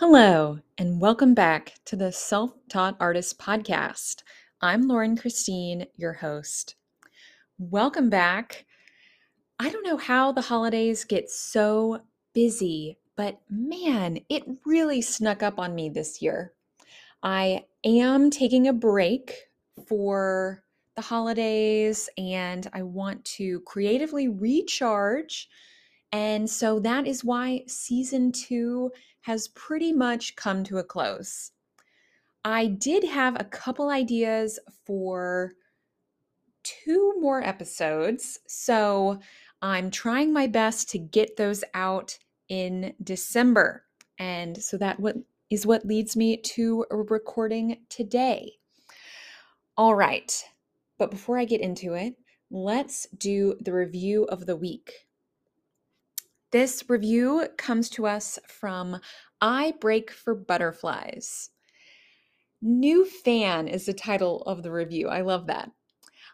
Hello, 0.00 0.58
and 0.76 1.00
welcome 1.00 1.34
back 1.34 1.74
to 1.84 1.94
the 1.94 2.10
Self 2.10 2.50
Taught 2.68 2.96
Artist 2.98 3.38
Podcast. 3.38 4.24
I'm 4.60 4.88
Lauren 4.88 5.16
Christine, 5.16 5.86
your 5.96 6.14
host. 6.14 6.74
Welcome 7.58 8.10
back. 8.10 8.66
I 9.60 9.70
don't 9.70 9.86
know 9.86 9.96
how 9.96 10.32
the 10.32 10.40
holidays 10.40 11.04
get 11.04 11.30
so 11.30 12.00
busy, 12.32 12.98
but 13.14 13.40
man, 13.48 14.18
it 14.28 14.42
really 14.66 15.00
snuck 15.00 15.44
up 15.44 15.60
on 15.60 15.76
me 15.76 15.90
this 15.90 16.20
year. 16.20 16.52
I 17.22 17.64
am 17.84 18.30
taking 18.30 18.66
a 18.66 18.72
break 18.72 19.32
for 19.86 20.64
the 20.96 21.02
holidays 21.02 22.10
and 22.18 22.68
I 22.72 22.82
want 22.82 23.24
to 23.36 23.60
creatively 23.60 24.26
recharge. 24.26 25.48
And 26.14 26.48
so 26.48 26.78
that 26.78 27.08
is 27.08 27.24
why 27.24 27.64
season 27.66 28.30
two 28.30 28.92
has 29.22 29.48
pretty 29.48 29.92
much 29.92 30.36
come 30.36 30.62
to 30.62 30.78
a 30.78 30.84
close. 30.84 31.50
I 32.44 32.66
did 32.66 33.02
have 33.02 33.34
a 33.34 33.44
couple 33.44 33.90
ideas 33.90 34.60
for 34.86 35.54
two 36.62 37.14
more 37.18 37.42
episodes. 37.42 38.38
So 38.46 39.18
I'm 39.60 39.90
trying 39.90 40.32
my 40.32 40.46
best 40.46 40.88
to 40.90 40.98
get 40.98 41.36
those 41.36 41.64
out 41.74 42.16
in 42.48 42.94
December. 43.02 43.82
And 44.16 44.62
so 44.62 44.76
that 44.76 45.00
is 45.50 45.66
what 45.66 45.84
leads 45.84 46.14
me 46.14 46.36
to 46.36 46.84
recording 46.92 47.78
today. 47.88 48.52
All 49.76 49.96
right. 49.96 50.44
But 50.96 51.10
before 51.10 51.38
I 51.40 51.44
get 51.44 51.60
into 51.60 51.94
it, 51.94 52.14
let's 52.52 53.08
do 53.18 53.56
the 53.60 53.72
review 53.72 54.26
of 54.26 54.46
the 54.46 54.54
week. 54.54 54.92
This 56.54 56.84
review 56.88 57.48
comes 57.56 57.90
to 57.90 58.06
us 58.06 58.38
from 58.46 59.00
I 59.40 59.74
Break 59.80 60.12
for 60.12 60.36
Butterflies. 60.36 61.50
New 62.62 63.04
fan 63.06 63.66
is 63.66 63.86
the 63.86 63.92
title 63.92 64.40
of 64.42 64.62
the 64.62 64.70
review. 64.70 65.08
I 65.08 65.22
love 65.22 65.48
that. 65.48 65.72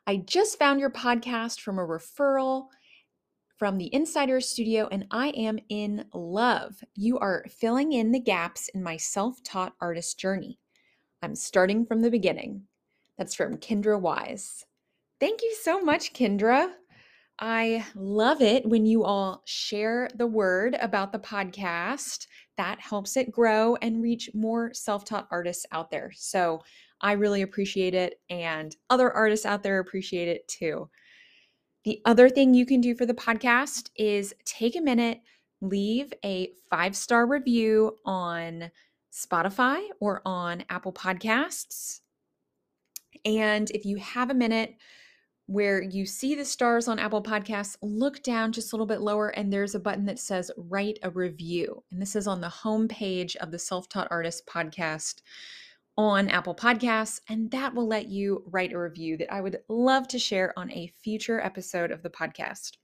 I 0.06 0.18
just 0.18 0.58
found 0.58 0.78
your 0.78 0.90
podcast 0.90 1.62
from 1.62 1.78
a 1.78 1.86
referral 1.86 2.66
from 3.56 3.78
the 3.78 3.88
Insider 3.94 4.42
Studio, 4.42 4.90
and 4.92 5.06
I 5.10 5.28
am 5.28 5.58
in 5.70 6.04
love. 6.12 6.84
You 6.94 7.18
are 7.18 7.46
filling 7.48 7.92
in 7.92 8.12
the 8.12 8.20
gaps 8.20 8.68
in 8.74 8.82
my 8.82 8.98
self 8.98 9.42
taught 9.42 9.72
artist 9.80 10.20
journey. 10.20 10.58
I'm 11.22 11.34
starting 11.34 11.86
from 11.86 12.02
the 12.02 12.10
beginning. 12.10 12.64
That's 13.16 13.34
from 13.34 13.56
Kendra 13.56 13.98
Wise. 13.98 14.66
Thank 15.18 15.40
you 15.40 15.56
so 15.62 15.80
much, 15.80 16.12
Kendra. 16.12 16.72
I 17.40 17.86
love 17.94 18.42
it 18.42 18.66
when 18.66 18.84
you 18.84 19.02
all 19.02 19.42
share 19.46 20.10
the 20.14 20.26
word 20.26 20.76
about 20.78 21.10
the 21.10 21.18
podcast. 21.18 22.26
That 22.58 22.78
helps 22.78 23.16
it 23.16 23.30
grow 23.30 23.76
and 23.76 24.02
reach 24.02 24.28
more 24.34 24.74
self 24.74 25.06
taught 25.06 25.26
artists 25.30 25.64
out 25.72 25.90
there. 25.90 26.12
So 26.14 26.60
I 27.00 27.12
really 27.12 27.40
appreciate 27.40 27.94
it, 27.94 28.20
and 28.28 28.76
other 28.90 29.10
artists 29.10 29.46
out 29.46 29.62
there 29.62 29.78
appreciate 29.78 30.28
it 30.28 30.46
too. 30.48 30.90
The 31.84 32.02
other 32.04 32.28
thing 32.28 32.52
you 32.52 32.66
can 32.66 32.82
do 32.82 32.94
for 32.94 33.06
the 33.06 33.14
podcast 33.14 33.88
is 33.96 34.34
take 34.44 34.76
a 34.76 34.82
minute, 34.82 35.20
leave 35.62 36.12
a 36.22 36.52
five 36.68 36.94
star 36.94 37.26
review 37.26 37.96
on 38.04 38.70
Spotify 39.10 39.82
or 39.98 40.20
on 40.26 40.62
Apple 40.68 40.92
Podcasts. 40.92 42.00
And 43.24 43.70
if 43.70 43.86
you 43.86 43.96
have 43.96 44.28
a 44.28 44.34
minute, 44.34 44.74
where 45.50 45.82
you 45.82 46.06
see 46.06 46.36
the 46.36 46.44
stars 46.44 46.86
on 46.86 47.00
Apple 47.00 47.20
Podcasts, 47.20 47.76
look 47.82 48.22
down 48.22 48.52
just 48.52 48.72
a 48.72 48.76
little 48.76 48.86
bit 48.86 49.00
lower 49.00 49.30
and 49.30 49.52
there's 49.52 49.74
a 49.74 49.80
button 49.80 50.04
that 50.04 50.20
says 50.20 50.48
write 50.56 51.00
a 51.02 51.10
review. 51.10 51.82
And 51.90 52.00
this 52.00 52.14
is 52.14 52.28
on 52.28 52.40
the 52.40 52.48
home 52.48 52.86
page 52.86 53.34
of 53.34 53.50
the 53.50 53.58
Self 53.58 53.88
Taught 53.88 54.06
Artist 54.12 54.46
podcast 54.46 55.22
on 55.98 56.28
Apple 56.28 56.54
Podcasts. 56.54 57.20
And 57.28 57.50
that 57.50 57.74
will 57.74 57.88
let 57.88 58.06
you 58.06 58.44
write 58.46 58.72
a 58.72 58.78
review 58.78 59.16
that 59.16 59.32
I 59.32 59.40
would 59.40 59.58
love 59.68 60.06
to 60.08 60.20
share 60.20 60.56
on 60.56 60.70
a 60.70 60.92
future 61.02 61.40
episode 61.40 61.90
of 61.90 62.04
the 62.04 62.10
podcast. 62.10 62.76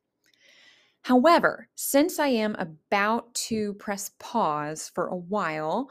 However, 1.03 1.69
since 1.77 2.19
I 2.19 2.29
am 2.29 2.57
about 2.57 3.33
to 3.35 3.75
press 3.75 4.11
pause 4.19 4.91
for 4.93 5.07
a 5.07 5.15
while, 5.15 5.89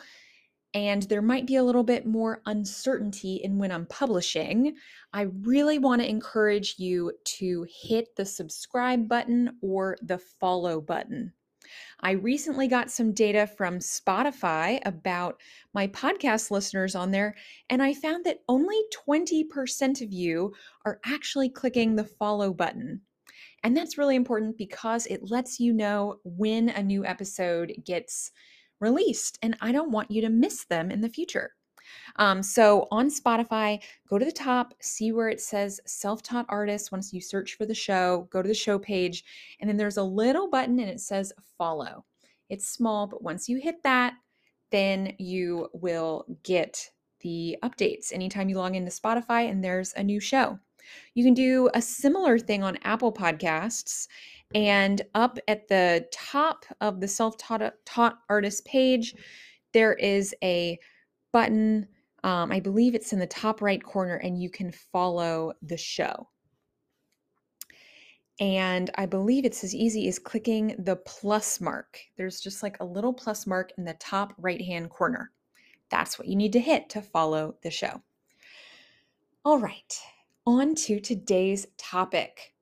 and 0.75 1.03
there 1.03 1.21
might 1.21 1.47
be 1.47 1.55
a 1.55 1.63
little 1.63 1.85
bit 1.85 2.05
more 2.05 2.41
uncertainty 2.45 3.37
in 3.37 3.57
when 3.57 3.71
I'm 3.71 3.85
publishing, 3.85 4.75
I 5.13 5.27
really 5.43 5.79
want 5.79 6.01
to 6.01 6.09
encourage 6.09 6.75
you 6.77 7.13
to 7.37 7.65
hit 7.69 8.13
the 8.17 8.25
subscribe 8.25 9.07
button 9.07 9.57
or 9.61 9.95
the 10.01 10.17
follow 10.17 10.81
button. 10.81 11.31
I 12.01 12.11
recently 12.11 12.67
got 12.67 12.91
some 12.91 13.13
data 13.13 13.47
from 13.47 13.79
Spotify 13.79 14.79
about 14.85 15.39
my 15.73 15.87
podcast 15.87 16.51
listeners 16.51 16.93
on 16.93 17.09
there, 17.09 17.35
and 17.69 17.81
I 17.81 17.93
found 17.93 18.25
that 18.25 18.41
only 18.49 18.79
20% 19.07 20.01
of 20.01 20.11
you 20.11 20.53
are 20.85 20.99
actually 21.05 21.49
clicking 21.49 21.95
the 21.95 22.03
follow 22.03 22.53
button. 22.53 23.01
And 23.63 23.75
that's 23.75 23.97
really 23.97 24.17
important 24.17 24.57
because 24.57 25.05
it 25.05 25.31
lets 25.31 25.57
you 25.59 25.73
know 25.73 26.19
when 26.25 26.67
a 26.69 26.83
new 26.83 27.05
episode 27.05 27.73
gets 27.83 28.31
released, 28.79 29.37
and 29.41 29.55
I 29.61 29.71
don't 29.71 29.91
want 29.91 30.11
you 30.11 30.21
to 30.21 30.29
miss 30.29 30.65
them 30.65 30.91
in 30.91 31.01
the 31.01 31.09
future. 31.09 31.51
Um, 32.17 32.41
so 32.41 32.87
on 32.91 33.09
Spotify, 33.09 33.81
go 34.09 34.17
to 34.17 34.25
the 34.25 34.31
top, 34.31 34.73
see 34.81 35.11
where 35.11 35.29
it 35.29 35.41
says 35.41 35.79
self 35.85 36.21
taught 36.23 36.45
artist. 36.49 36.91
Once 36.91 37.13
you 37.13 37.21
search 37.21 37.55
for 37.55 37.65
the 37.65 37.75
show, 37.75 38.27
go 38.31 38.41
to 38.41 38.47
the 38.47 38.53
show 38.53 38.79
page, 38.79 39.23
and 39.59 39.69
then 39.69 39.77
there's 39.77 39.97
a 39.97 40.03
little 40.03 40.49
button 40.49 40.79
and 40.79 40.89
it 40.89 40.99
says 40.99 41.33
follow. 41.57 42.05
It's 42.49 42.69
small, 42.69 43.07
but 43.07 43.23
once 43.23 43.49
you 43.49 43.59
hit 43.59 43.83
that, 43.83 44.13
then 44.71 45.13
you 45.19 45.69
will 45.73 46.25
get 46.43 46.89
the 47.21 47.57
updates 47.63 48.13
anytime 48.13 48.49
you 48.49 48.57
log 48.57 48.75
into 48.75 48.91
Spotify 48.91 49.49
and 49.49 49.63
there's 49.63 49.93
a 49.93 50.03
new 50.03 50.19
show. 50.19 50.59
You 51.13 51.23
can 51.23 51.33
do 51.33 51.69
a 51.73 51.81
similar 51.81 52.39
thing 52.39 52.63
on 52.63 52.77
Apple 52.83 53.11
Podcasts 53.11 54.07
and 54.53 55.01
up 55.15 55.37
at 55.47 55.67
the 55.67 56.07
top 56.13 56.65
of 56.81 57.01
the 57.01 57.07
self 57.07 57.35
taught 57.37 58.19
artist 58.29 58.65
page, 58.65 59.15
there 59.73 59.93
is 59.93 60.33
a 60.43 60.79
button. 61.33 61.87
Um, 62.23 62.51
I 62.51 62.59
believe 62.59 62.95
it's 62.95 63.13
in 63.13 63.19
the 63.19 63.27
top 63.27 63.61
right 63.61 63.83
corner, 63.83 64.15
and 64.15 64.41
you 64.41 64.49
can 64.49 64.71
follow 64.71 65.53
the 65.61 65.77
show. 65.77 66.29
And 68.39 68.89
I 68.95 69.05
believe 69.05 69.45
it's 69.45 69.63
as 69.63 69.75
easy 69.75 70.07
as 70.07 70.19
clicking 70.19 70.75
the 70.79 70.97
plus 70.97 71.61
mark. 71.61 71.99
There's 72.17 72.41
just 72.41 72.63
like 72.63 72.77
a 72.79 72.85
little 72.85 73.13
plus 73.13 73.47
mark 73.47 73.71
in 73.77 73.85
the 73.85 73.93
top 73.95 74.33
right 74.37 74.61
hand 74.61 74.89
corner. 74.89 75.31
That's 75.89 76.17
what 76.19 76.27
you 76.27 76.35
need 76.35 76.53
to 76.53 76.59
hit 76.59 76.89
to 76.89 77.01
follow 77.01 77.55
the 77.61 77.71
show. 77.71 78.01
All 79.43 79.59
right, 79.59 79.99
on 80.45 80.75
to 80.75 80.99
today's 80.99 81.65
topic. 81.77 82.53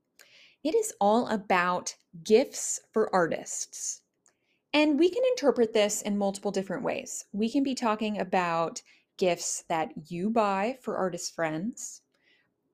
It 0.64 0.74
is 0.74 0.94
all 1.02 1.28
about 1.28 1.94
gifts 2.24 2.80
for 2.94 3.14
artists. 3.14 4.02
And 4.74 4.98
we 4.98 5.10
can 5.10 5.24
interpret 5.32 5.74
this 5.74 6.02
in 6.02 6.18
multiple 6.18 6.52
different 6.52 6.84
ways. 6.84 7.26
We 7.34 7.50
can 7.50 7.62
be 7.62 7.76
talking 7.76 8.20
about 8.20 8.82
gifts 9.18 9.66
that 9.70 9.90
you 10.08 10.30
buy 10.30 10.78
for 10.82 10.98
artist 10.98 11.36
friends, 11.36 12.02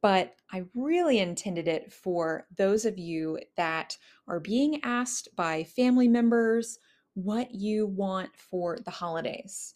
but 0.02 0.36
I 0.54 0.64
really 0.76 1.20
intended 1.20 1.68
it 1.68 1.92
for 1.92 2.48
those 2.56 2.86
of 2.86 2.98
you 2.98 3.40
that 3.58 3.98
are 4.28 4.40
being 4.40 4.80
asked 4.84 5.30
by 5.36 5.64
family 5.64 6.08
members 6.08 6.80
what 7.16 7.54
you 7.54 7.88
want 7.88 8.30
for 8.36 8.78
the 8.86 8.92
holidays. 8.92 9.74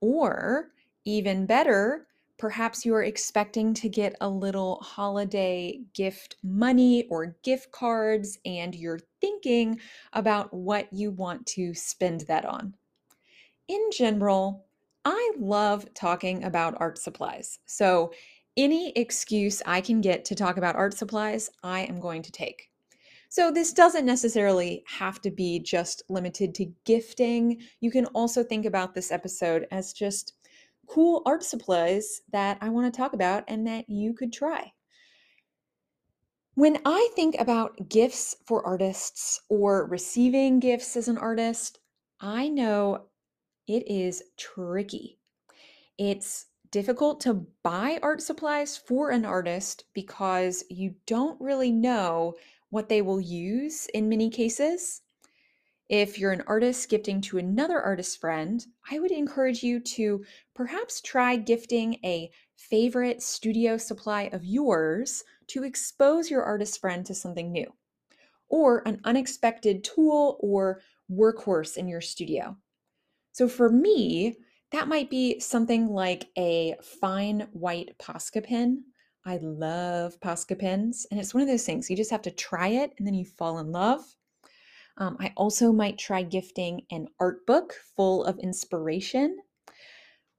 Or 0.00 0.70
even 1.04 1.46
better, 1.46 2.06
Perhaps 2.40 2.86
you 2.86 2.94
are 2.94 3.02
expecting 3.02 3.74
to 3.74 3.90
get 3.90 4.16
a 4.22 4.28
little 4.30 4.76
holiday 4.76 5.78
gift 5.92 6.36
money 6.42 7.06
or 7.10 7.36
gift 7.42 7.70
cards, 7.70 8.38
and 8.46 8.74
you're 8.74 8.98
thinking 9.20 9.78
about 10.14 10.50
what 10.54 10.90
you 10.90 11.10
want 11.10 11.44
to 11.44 11.74
spend 11.74 12.22
that 12.22 12.46
on. 12.46 12.72
In 13.68 13.90
general, 13.92 14.64
I 15.04 15.32
love 15.38 15.92
talking 15.92 16.44
about 16.44 16.80
art 16.80 16.96
supplies. 16.96 17.58
So, 17.66 18.10
any 18.56 18.92
excuse 18.92 19.60
I 19.66 19.82
can 19.82 20.00
get 20.00 20.24
to 20.24 20.34
talk 20.34 20.56
about 20.56 20.76
art 20.76 20.94
supplies, 20.94 21.50
I 21.62 21.80
am 21.80 22.00
going 22.00 22.22
to 22.22 22.32
take. 22.32 22.70
So, 23.28 23.50
this 23.50 23.74
doesn't 23.74 24.06
necessarily 24.06 24.82
have 24.86 25.20
to 25.20 25.30
be 25.30 25.60
just 25.60 26.04
limited 26.08 26.54
to 26.54 26.72
gifting. 26.86 27.60
You 27.80 27.90
can 27.90 28.06
also 28.06 28.42
think 28.42 28.64
about 28.64 28.94
this 28.94 29.12
episode 29.12 29.66
as 29.70 29.92
just 29.92 30.39
cool 30.90 31.22
art 31.24 31.44
supplies 31.44 32.20
that 32.32 32.58
I 32.60 32.68
want 32.68 32.92
to 32.92 32.96
talk 32.96 33.12
about 33.12 33.44
and 33.46 33.64
that 33.68 33.88
you 33.88 34.12
could 34.12 34.32
try. 34.32 34.72
When 36.54 36.78
I 36.84 37.08
think 37.14 37.36
about 37.38 37.88
gifts 37.88 38.34
for 38.44 38.66
artists 38.66 39.40
or 39.48 39.86
receiving 39.86 40.58
gifts 40.58 40.96
as 40.96 41.06
an 41.06 41.16
artist, 41.16 41.78
I 42.20 42.48
know 42.48 43.04
it 43.68 43.88
is 43.88 44.24
tricky. 44.36 45.20
It's 45.96 46.46
difficult 46.72 47.20
to 47.20 47.46
buy 47.62 48.00
art 48.02 48.20
supplies 48.20 48.76
for 48.76 49.10
an 49.10 49.24
artist 49.24 49.84
because 49.94 50.64
you 50.68 50.96
don't 51.06 51.40
really 51.40 51.70
know 51.70 52.34
what 52.70 52.88
they 52.88 53.00
will 53.00 53.20
use 53.20 53.86
in 53.94 54.08
many 54.08 54.28
cases. 54.28 55.02
If 55.90 56.20
you're 56.20 56.30
an 56.30 56.44
artist 56.46 56.88
gifting 56.88 57.20
to 57.22 57.38
another 57.38 57.80
artist 57.80 58.20
friend, 58.20 58.64
I 58.88 59.00
would 59.00 59.10
encourage 59.10 59.64
you 59.64 59.80
to 59.80 60.24
perhaps 60.54 61.00
try 61.00 61.34
gifting 61.34 61.98
a 62.04 62.30
favorite 62.54 63.20
studio 63.20 63.76
supply 63.76 64.30
of 64.32 64.44
yours 64.44 65.24
to 65.48 65.64
expose 65.64 66.30
your 66.30 66.44
artist 66.44 66.80
friend 66.80 67.04
to 67.06 67.12
something 67.12 67.50
new, 67.50 67.66
or 68.48 68.86
an 68.86 69.00
unexpected 69.02 69.82
tool 69.82 70.38
or 70.38 70.80
workhorse 71.10 71.76
in 71.76 71.88
your 71.88 72.00
studio. 72.00 72.56
So 73.32 73.48
for 73.48 73.68
me, 73.68 74.36
that 74.70 74.86
might 74.86 75.10
be 75.10 75.40
something 75.40 75.88
like 75.88 76.28
a 76.38 76.76
fine 77.00 77.48
white 77.50 77.98
Posca 77.98 78.44
pen. 78.44 78.84
I 79.24 79.38
love 79.38 80.20
Posca 80.20 80.56
pens, 80.56 81.04
and 81.10 81.18
it's 81.18 81.34
one 81.34 81.42
of 81.42 81.48
those 81.48 81.66
things 81.66 81.90
you 81.90 81.96
just 81.96 82.12
have 82.12 82.22
to 82.22 82.30
try 82.30 82.68
it 82.68 82.92
and 82.96 83.04
then 83.04 83.14
you 83.14 83.24
fall 83.24 83.58
in 83.58 83.72
love. 83.72 84.04
Um, 84.98 85.16
I 85.20 85.32
also 85.36 85.72
might 85.72 85.98
try 85.98 86.22
gifting 86.22 86.82
an 86.90 87.08
art 87.18 87.46
book 87.46 87.74
full 87.96 88.24
of 88.24 88.38
inspiration 88.38 89.38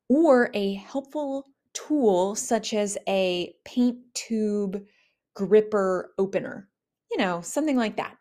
or 0.10 0.52
a 0.54 0.74
helpful 0.74 1.46
tool 1.74 2.36
such 2.36 2.74
as 2.74 2.98
a 3.08 3.54
paint 3.66 3.98
tube 4.14 4.84
gripper 5.36 6.14
opener, 6.18 6.70
you 7.10 7.18
know, 7.18 7.42
something 7.42 7.78
like 7.78 7.98
that. 7.98 8.18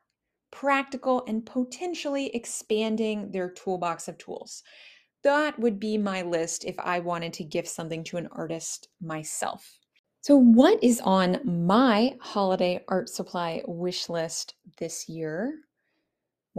Practical 0.51 1.25
and 1.27 1.45
potentially 1.45 2.35
expanding 2.35 3.31
their 3.31 3.51
toolbox 3.51 4.09
of 4.09 4.19
tools. 4.19 4.63
That 5.23 5.59
would 5.59 5.79
be 5.79 5.99
my 5.99 6.23
list 6.23 6.65
if 6.65 6.79
I 6.79 7.01
wanted 7.01 7.33
to 7.35 7.45
gift 7.45 7.69
something 7.69 8.05
to 8.05 8.17
an 8.17 8.29
artist 8.33 8.89
myself. 9.01 9.79
So, 10.23 10.37
what 10.37 10.83
is 10.83 11.01
on 11.01 11.41
my 11.45 12.17
holiday 12.21 12.85
art 12.89 13.09
supply 13.09 13.63
wish 13.67 14.09
list 14.09 14.55
this 14.79 15.09
year? 15.09 15.61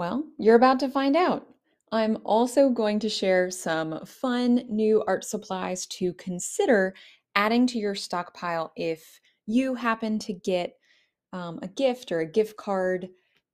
Well, 0.02 0.24
you're 0.40 0.56
about 0.56 0.80
to 0.80 0.90
find 0.90 1.16
out. 1.16 1.46
I'm 1.92 2.18
also 2.26 2.72
going 2.72 2.98
to 3.02 3.08
share 3.08 3.52
some 3.52 4.04
fun 4.04 4.64
new 4.68 5.04
art 5.06 5.24
supplies 5.24 5.86
to 5.98 6.14
consider 6.14 6.96
adding 7.36 7.68
to 7.68 7.78
your 7.78 7.94
stockpile 7.94 8.72
if 8.76 9.20
you 9.46 9.76
happen 9.76 10.18
to 10.18 10.34
get 10.34 10.74
um, 11.34 11.60
a 11.62 11.68
gift 11.68 12.12
or 12.12 12.22
a 12.22 12.26
gift 12.26 12.58
card 12.58 13.10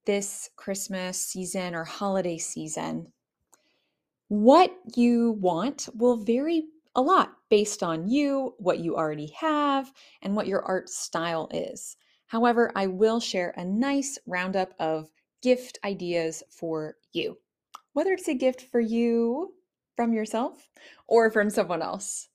this 0.05 0.49
Christmas 0.55 1.21
season 1.21 1.75
or 1.75 1.83
holiday 1.83 2.37
season. 2.37 3.11
What 4.29 4.73
you 4.95 5.33
want 5.41 5.89
will 5.95 6.15
vary 6.15 6.67
a 6.95 7.01
lot 7.01 7.33
based 7.49 7.83
on 7.83 8.07
you, 8.07 8.55
what 8.57 8.79
you 8.79 8.95
already 8.95 9.33
have, 9.37 9.91
and 10.21 10.33
what 10.33 10.47
your 10.47 10.63
art 10.63 10.87
style 10.87 11.49
is. 11.51 11.97
However, 12.27 12.71
I 12.73 12.87
will 12.87 13.19
share 13.19 13.53
a 13.57 13.65
nice 13.65 14.17
roundup 14.25 14.73
of 14.79 15.09
gift 15.41 15.79
ideas 15.83 16.43
for 16.49 16.95
you, 17.13 17.37
whether 17.93 18.11
it's 18.11 18.27
a 18.27 18.33
gift 18.33 18.61
for 18.71 18.79
you 18.79 19.53
from 19.95 20.13
yourself 20.13 20.69
or 21.07 21.31
from 21.31 21.49
someone 21.49 21.81
else. 21.81 22.29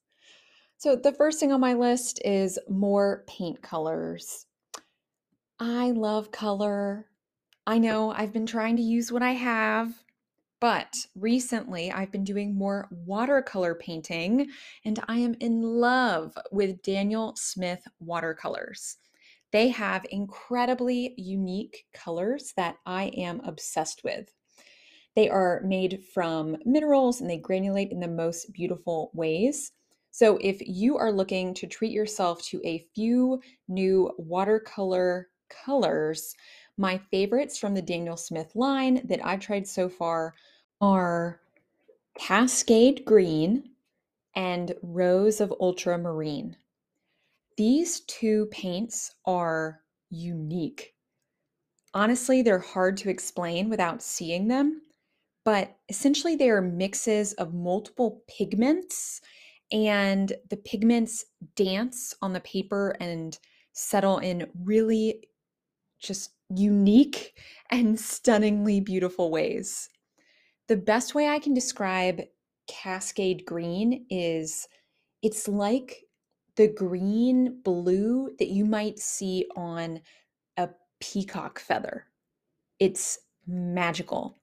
So, 0.79 0.97
the 0.97 1.13
first 1.13 1.39
thing 1.39 1.53
on 1.53 1.61
my 1.61 1.75
list 1.75 2.21
is 2.25 2.59
more 2.69 3.25
paint 3.29 3.63
colors. 3.63 4.47
I 5.61 5.93
love 5.93 6.33
color. 6.33 7.07
I 7.69 7.79
know 7.79 8.11
I've 8.11 8.33
been 8.33 8.47
trying 8.47 8.77
to 8.77 8.83
use 8.83 9.13
what 9.13 9.23
I 9.23 9.31
have, 9.31 9.95
but 10.61 10.95
recently 11.15 11.93
I've 11.93 12.11
been 12.11 12.25
doing 12.25 12.57
more 12.57 12.89
watercolor 12.91 13.77
painting 13.77 14.49
and 14.85 14.99
I 15.07 15.19
am 15.19 15.37
in 15.39 15.63
love 15.63 16.37
with 16.51 16.83
Daniel 16.83 17.35
Smith 17.37 17.87
watercolors. 18.01 18.97
They 19.53 19.69
have 19.69 20.07
incredibly 20.11 21.15
unique 21.17 21.85
colors 21.93 22.53
that 22.57 22.77
I 22.87 23.05
am 23.17 23.41
obsessed 23.41 24.03
with. 24.03 24.33
They 25.15 25.29
are 25.29 25.63
made 25.65 26.03
from 26.15 26.57
minerals 26.65 27.21
and 27.21 27.29
they 27.29 27.39
granulate 27.39 27.93
in 27.93 28.01
the 28.01 28.09
most 28.09 28.53
beautiful 28.53 29.11
ways. 29.15 29.73
So, 30.11 30.39
if 30.41 30.61
you 30.61 30.97
are 30.99 31.13
looking 31.13 31.55
to 31.55 31.67
treat 31.67 31.93
yourself 31.93 32.43
to 32.47 32.61
a 32.65 32.85
few 32.95 33.41
new 33.69 34.11
watercolor 34.19 35.29
colors, 35.49 36.35
my 36.79 36.99
favorites 37.11 37.59
from 37.59 37.75
the 37.75 37.83
Daniel 37.83 38.17
Smith 38.17 38.55
line 38.55 39.07
that 39.07 39.25
I've 39.25 39.41
tried 39.41 39.67
so 39.67 39.89
far 39.89 40.35
are 40.81 41.41
Cascade 42.19 43.05
Green 43.05 43.71
and 44.35 44.75
Rose 44.83 45.41
of 45.41 45.53
Ultramarine. 45.61 46.57
These 47.57 48.01
two 48.01 48.47
paints 48.51 49.15
are 49.27 49.81
unique. 50.11 50.95
Honestly, 51.95 52.43
they're 52.43 52.59
hard 52.59 52.97
to 52.99 53.11
explain 53.11 53.69
without 53.69 54.03
seeing 54.03 54.49
them, 54.49 54.81
but 55.45 55.77
essentially 55.89 56.37
they 56.37 56.49
are 56.51 56.63
mixes 56.63 57.35
of 57.35 57.53
multiple 57.53 58.23
pigments, 58.29 59.21
and 59.71 60.33
the 60.51 60.57
pigments 60.57 61.25
dance 61.57 62.15
on 62.23 62.33
the 62.33 62.41
paper 62.41 62.97
and 63.01 63.39
settle 63.73 64.19
in 64.19 64.47
really 64.65 65.25
just 66.01 66.31
unique 66.55 67.39
and 67.71 67.99
stunningly 67.99 68.81
beautiful 68.81 69.31
ways. 69.31 69.89
The 70.69 70.77
best 70.77 71.15
way 71.15 71.29
I 71.29 71.39
can 71.39 71.55
describe 71.55 72.23
Cascade 72.67 73.45
Green 73.45 74.07
is 74.09 74.69
it's 75.23 75.49
like 75.49 76.05
the 76.57 76.69
green 76.69 77.61
blue 77.63 78.31
that 78.39 78.49
you 78.49 78.65
might 78.65 78.99
see 78.99 79.47
on 79.57 80.01
a 80.57 80.69
peacock 81.01 81.59
feather. 81.59 82.07
It's 82.79 83.19
magical. 83.47 84.37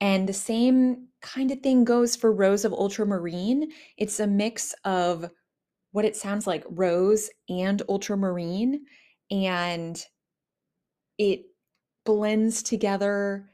And 0.00 0.28
the 0.28 0.32
same 0.32 1.08
kind 1.22 1.50
of 1.50 1.60
thing 1.60 1.84
goes 1.84 2.16
for 2.16 2.32
Rose 2.32 2.64
of 2.64 2.72
Ultramarine. 2.72 3.70
It's 3.96 4.20
a 4.20 4.26
mix 4.26 4.74
of 4.84 5.30
what 5.92 6.04
it 6.04 6.16
sounds 6.16 6.46
like 6.46 6.64
rose 6.68 7.30
and 7.48 7.82
ultramarine, 7.88 8.84
and 9.30 10.04
it 11.16 11.46
blends 12.04 12.62
together 12.62 13.48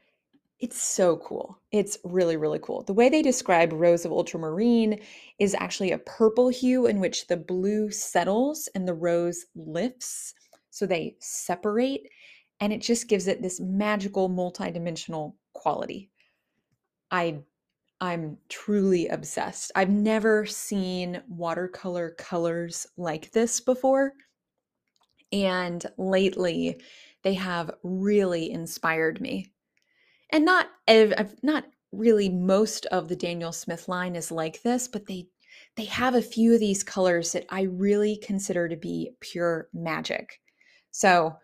it's 0.63 0.81
so 0.81 1.17
cool. 1.17 1.59
It's 1.73 1.97
really, 2.05 2.37
really 2.37 2.59
cool. 2.63 2.83
The 2.83 2.93
way 2.93 3.09
they 3.09 3.21
describe 3.21 3.73
Rose 3.73 4.05
of 4.05 4.13
Ultramarine 4.13 4.97
is 5.37 5.53
actually 5.59 5.91
a 5.91 5.97
purple 5.97 6.47
hue 6.47 6.87
in 6.87 7.01
which 7.01 7.27
the 7.27 7.35
blue 7.35 7.91
settles 7.91 8.69
and 8.73 8.87
the 8.87 8.93
rose 8.93 9.45
lifts. 9.57 10.33
So 10.69 10.85
they 10.85 11.17
separate, 11.19 12.07
and 12.61 12.71
it 12.71 12.79
just 12.79 13.09
gives 13.09 13.27
it 13.27 13.41
this 13.41 13.59
magical 13.59 14.29
multidimensional 14.29 15.33
quality. 15.51 16.09
I 17.11 17.39
I'm 17.99 18.37
truly 18.47 19.09
obsessed. 19.09 19.73
I've 19.75 19.89
never 19.89 20.45
seen 20.45 21.23
watercolor 21.27 22.11
colors 22.11 22.87
like 22.95 23.31
this 23.31 23.59
before. 23.59 24.13
And 25.33 25.85
lately, 25.97 26.81
they 27.23 27.33
have 27.33 27.71
really 27.83 28.49
inspired 28.49 29.19
me 29.19 29.52
and 30.33 30.43
not 30.43 30.67
uh, 30.87 31.23
not 31.41 31.65
really 31.93 32.27
most 32.27 32.87
of 32.87 33.07
the 33.07 33.15
Daniel 33.15 33.53
Smith 33.53 33.87
line 33.87 34.15
is 34.17 34.31
like 34.31 34.61
this, 34.63 34.89
but 34.89 35.05
they 35.05 35.27
they 35.77 35.85
have 35.85 36.15
a 36.15 36.21
few 36.21 36.53
of 36.53 36.59
these 36.59 36.83
colors 36.83 37.31
that 37.31 37.45
I 37.49 37.61
really 37.61 38.17
consider 38.17 38.67
to 38.67 38.75
be 38.75 39.11
pure 39.21 39.69
magic. 39.73 40.41
So 40.91 41.35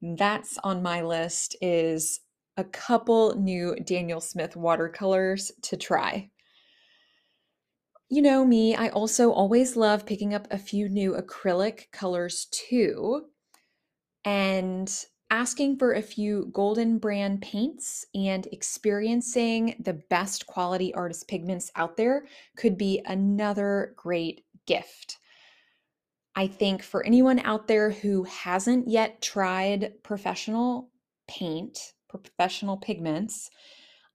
that's 0.00 0.58
on 0.64 0.82
my 0.82 1.02
list 1.02 1.56
is 1.60 2.20
a 2.56 2.64
couple 2.64 3.38
new 3.38 3.76
Daniel 3.84 4.20
Smith 4.20 4.56
watercolors 4.56 5.52
to 5.62 5.76
try. 5.76 6.30
You 8.08 8.20
know 8.20 8.44
me, 8.44 8.74
I 8.74 8.88
also 8.88 9.30
always 9.30 9.76
love 9.76 10.04
picking 10.04 10.34
up 10.34 10.48
a 10.50 10.58
few 10.58 10.88
new 10.88 11.14
acrylic 11.14 11.90
colors 11.92 12.46
too. 12.50 13.26
And 14.24 14.92
asking 15.32 15.78
for 15.78 15.94
a 15.94 16.02
few 16.02 16.50
golden 16.52 16.98
brand 16.98 17.40
paints 17.40 18.04
and 18.14 18.46
experiencing 18.52 19.74
the 19.80 19.94
best 20.10 20.46
quality 20.46 20.92
artist 20.92 21.26
pigments 21.26 21.72
out 21.74 21.96
there 21.96 22.26
could 22.54 22.76
be 22.76 23.00
another 23.06 23.94
great 23.96 24.44
gift. 24.66 25.16
I 26.36 26.46
think 26.46 26.82
for 26.82 27.04
anyone 27.06 27.38
out 27.38 27.66
there 27.66 27.90
who 27.90 28.24
hasn't 28.24 28.88
yet 28.88 29.22
tried 29.22 29.94
professional 30.02 30.90
paint, 31.26 31.78
professional 32.10 32.76
pigments, 32.76 33.48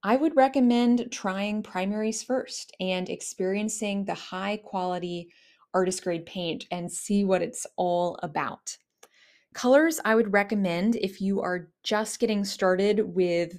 I 0.04 0.14
would 0.14 0.36
recommend 0.36 1.10
trying 1.10 1.64
primaries 1.64 2.22
first 2.22 2.72
and 2.78 3.08
experiencing 3.08 4.04
the 4.04 4.14
high 4.14 4.58
quality 4.58 5.32
artist 5.74 6.04
grade 6.04 6.26
paint 6.26 6.66
and 6.70 6.90
see 6.90 7.24
what 7.24 7.42
it's 7.42 7.66
all 7.76 8.20
about. 8.22 8.76
Colors 9.58 9.98
I 10.04 10.14
would 10.14 10.32
recommend 10.32 10.94
if 10.94 11.20
you 11.20 11.40
are 11.40 11.72
just 11.82 12.20
getting 12.20 12.44
started 12.44 13.00
with 13.16 13.58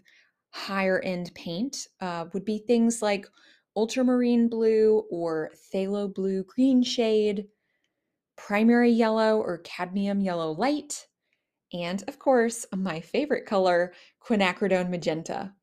higher 0.51 1.01
end 1.01 1.29
paint 1.35 1.87
uh, 1.99 2.23
would 2.31 2.45
be 2.45 2.59
things 2.59 3.01
like 3.01 3.27
ultramarine 3.75 4.47
blue 4.47 5.03
or 5.11 5.51
phthalo 5.53 6.07
blue 6.07 6.45
green 6.45 6.83
shade, 6.83 7.47
primary 8.37 8.89
yellow 8.89 9.41
or 9.41 9.57
cadmium 9.57 10.21
yellow 10.21 10.53
light, 10.53 11.05
and 11.73 12.01
of 12.07 12.17
course, 12.17 12.65
my 12.73 13.01
favorite 13.01 13.45
color, 13.45 13.91
quinacridone 14.25 14.89
magenta. 14.89 15.53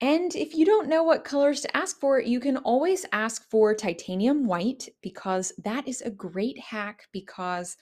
And 0.00 0.34
if 0.34 0.56
you 0.56 0.66
don't 0.66 0.88
know 0.88 1.04
what 1.04 1.22
colors 1.22 1.60
to 1.60 1.76
ask 1.76 2.00
for, 2.00 2.18
you 2.18 2.40
can 2.40 2.56
always 2.56 3.06
ask 3.12 3.48
for 3.48 3.76
titanium 3.76 4.44
white 4.44 4.88
because 5.02 5.52
that 5.62 5.86
is 5.86 6.00
a 6.00 6.10
great 6.10 6.58
hack 6.58 7.06
because 7.12 7.76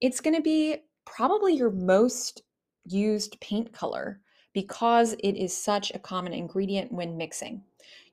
it's 0.00 0.20
going 0.20 0.36
to 0.36 0.42
be 0.42 0.78
probably 1.04 1.54
your 1.54 1.70
most 1.70 2.42
used 2.84 3.40
paint 3.40 3.72
color 3.72 4.20
because 4.52 5.14
it 5.14 5.36
is 5.36 5.56
such 5.56 5.92
a 5.94 5.98
common 5.98 6.32
ingredient 6.32 6.90
when 6.92 7.16
mixing. 7.16 7.62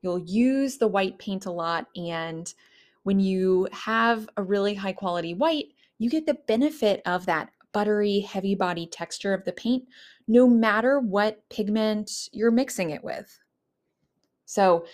You'll 0.01 0.19
use 0.19 0.77
the 0.77 0.87
white 0.87 1.17
paint 1.17 1.45
a 1.45 1.51
lot, 1.51 1.87
and 1.95 2.53
when 3.03 3.19
you 3.19 3.67
have 3.71 4.27
a 4.35 4.43
really 4.43 4.73
high 4.73 4.93
quality 4.93 5.33
white, 5.33 5.67
you 5.99 6.09
get 6.09 6.25
the 6.25 6.37
benefit 6.47 7.01
of 7.05 7.25
that 7.27 7.49
buttery, 7.71 8.19
heavy 8.19 8.55
body 8.55 8.85
texture 8.85 9.33
of 9.33 9.45
the 9.45 9.53
paint, 9.53 9.85
no 10.27 10.47
matter 10.47 10.99
what 10.99 11.47
pigment 11.49 12.29
you're 12.31 12.51
mixing 12.51 12.89
it 12.91 13.03
with. 13.03 13.39
So, 14.45 14.85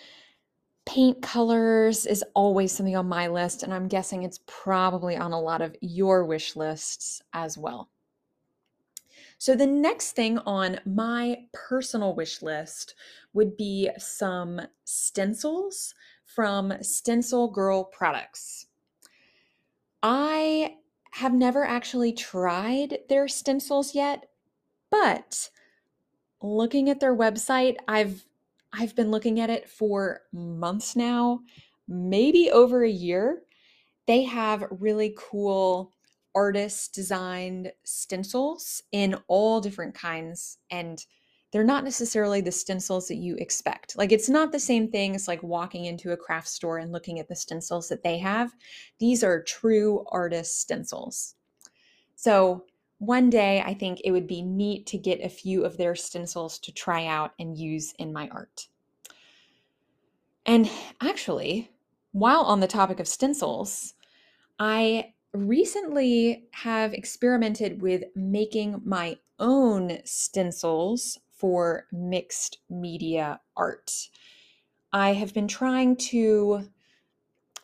paint 0.89 1.21
colors 1.21 2.07
is 2.07 2.23
always 2.33 2.71
something 2.71 2.95
on 2.95 3.07
my 3.07 3.27
list, 3.27 3.61
and 3.61 3.71
I'm 3.71 3.87
guessing 3.87 4.23
it's 4.23 4.39
probably 4.47 5.15
on 5.15 5.33
a 5.33 5.39
lot 5.39 5.61
of 5.61 5.75
your 5.81 6.25
wish 6.25 6.55
lists 6.55 7.21
as 7.31 7.59
well. 7.59 7.91
So, 9.37 9.55
the 9.55 9.67
next 9.67 10.13
thing 10.13 10.39
on 10.39 10.79
my 10.87 11.43
personal 11.53 12.15
wish 12.15 12.41
list 12.41 12.95
would 13.33 13.55
be 13.55 13.91
some 13.99 14.61
stencils 14.83 15.93
from 16.25 16.73
Stencil 16.81 17.51
Girl 17.51 17.83
Products. 17.83 18.65
I 20.01 20.77
have 21.11 21.33
never 21.33 21.63
actually 21.63 22.13
tried 22.13 22.97
their 23.09 23.27
stencils 23.27 23.93
yet, 23.93 24.27
but 24.89 25.51
looking 26.41 26.89
at 26.89 26.99
their 26.99 27.15
website, 27.15 27.75
I've 27.87 28.25
I've 28.73 28.95
been 28.95 29.11
looking 29.11 29.39
at 29.39 29.49
it 29.49 29.69
for 29.69 30.21
months 30.31 30.95
now, 30.95 31.41
maybe 31.87 32.51
over 32.51 32.83
a 32.83 32.89
year. 32.89 33.43
They 34.07 34.23
have 34.23 34.65
really 34.69 35.15
cool 35.17 35.93
artist 36.35 36.93
designed 36.93 37.71
stencils 37.83 38.83
in 38.91 39.15
all 39.27 39.61
different 39.61 39.95
kinds 39.95 40.57
and 40.69 41.03
they're 41.51 41.63
not 41.63 41.83
necessarily 41.83 42.41
the 42.41 42.51
stencils 42.51 43.07
that 43.07 43.15
you 43.15 43.35
expect. 43.37 43.97
Like 43.97 44.11
it's 44.11 44.29
not 44.29 44.51
the 44.51 44.59
same 44.59 44.91
thing 44.91 45.15
as 45.15 45.27
like 45.27 45.41
walking 45.41 45.85
into 45.85 46.11
a 46.11 46.17
craft 46.17 46.47
store 46.47 46.77
and 46.77 46.91
looking 46.91 47.19
at 47.19 47.27
the 47.27 47.35
stencils 47.35 47.89
that 47.89 48.03
they 48.03 48.19
have. 48.19 48.51
These 48.99 49.23
are 49.23 49.41
true 49.41 50.05
artist 50.11 50.59
stencils. 50.61 51.35
So, 52.15 52.65
one 52.99 53.29
day 53.29 53.61
I 53.65 53.73
think 53.73 54.01
it 54.03 54.11
would 54.11 54.27
be 54.27 54.41
neat 54.41 54.85
to 54.87 54.97
get 54.97 55.23
a 55.23 55.29
few 55.29 55.65
of 55.65 55.77
their 55.77 55.95
stencils 55.95 56.59
to 56.59 56.71
try 56.71 57.05
out 57.05 57.31
and 57.39 57.57
use 57.57 57.93
in 57.97 58.13
my 58.13 58.29
art. 58.29 58.67
And 60.45 60.69
actually, 61.01 61.71
while 62.11 62.41
on 62.41 62.59
the 62.59 62.67
topic 62.67 62.99
of 62.99 63.07
stencils, 63.07 63.93
I 64.59 65.13
recently 65.33 66.47
have 66.51 66.93
experimented 66.93 67.81
with 67.81 68.03
making 68.15 68.81
my 68.83 69.17
own 69.39 69.99
stencils 70.03 71.17
for 71.31 71.85
mixed 71.93 72.57
media 72.69 73.39
art. 73.55 73.91
I 74.91 75.13
have 75.13 75.33
been 75.33 75.47
trying 75.47 75.95
to 75.97 76.67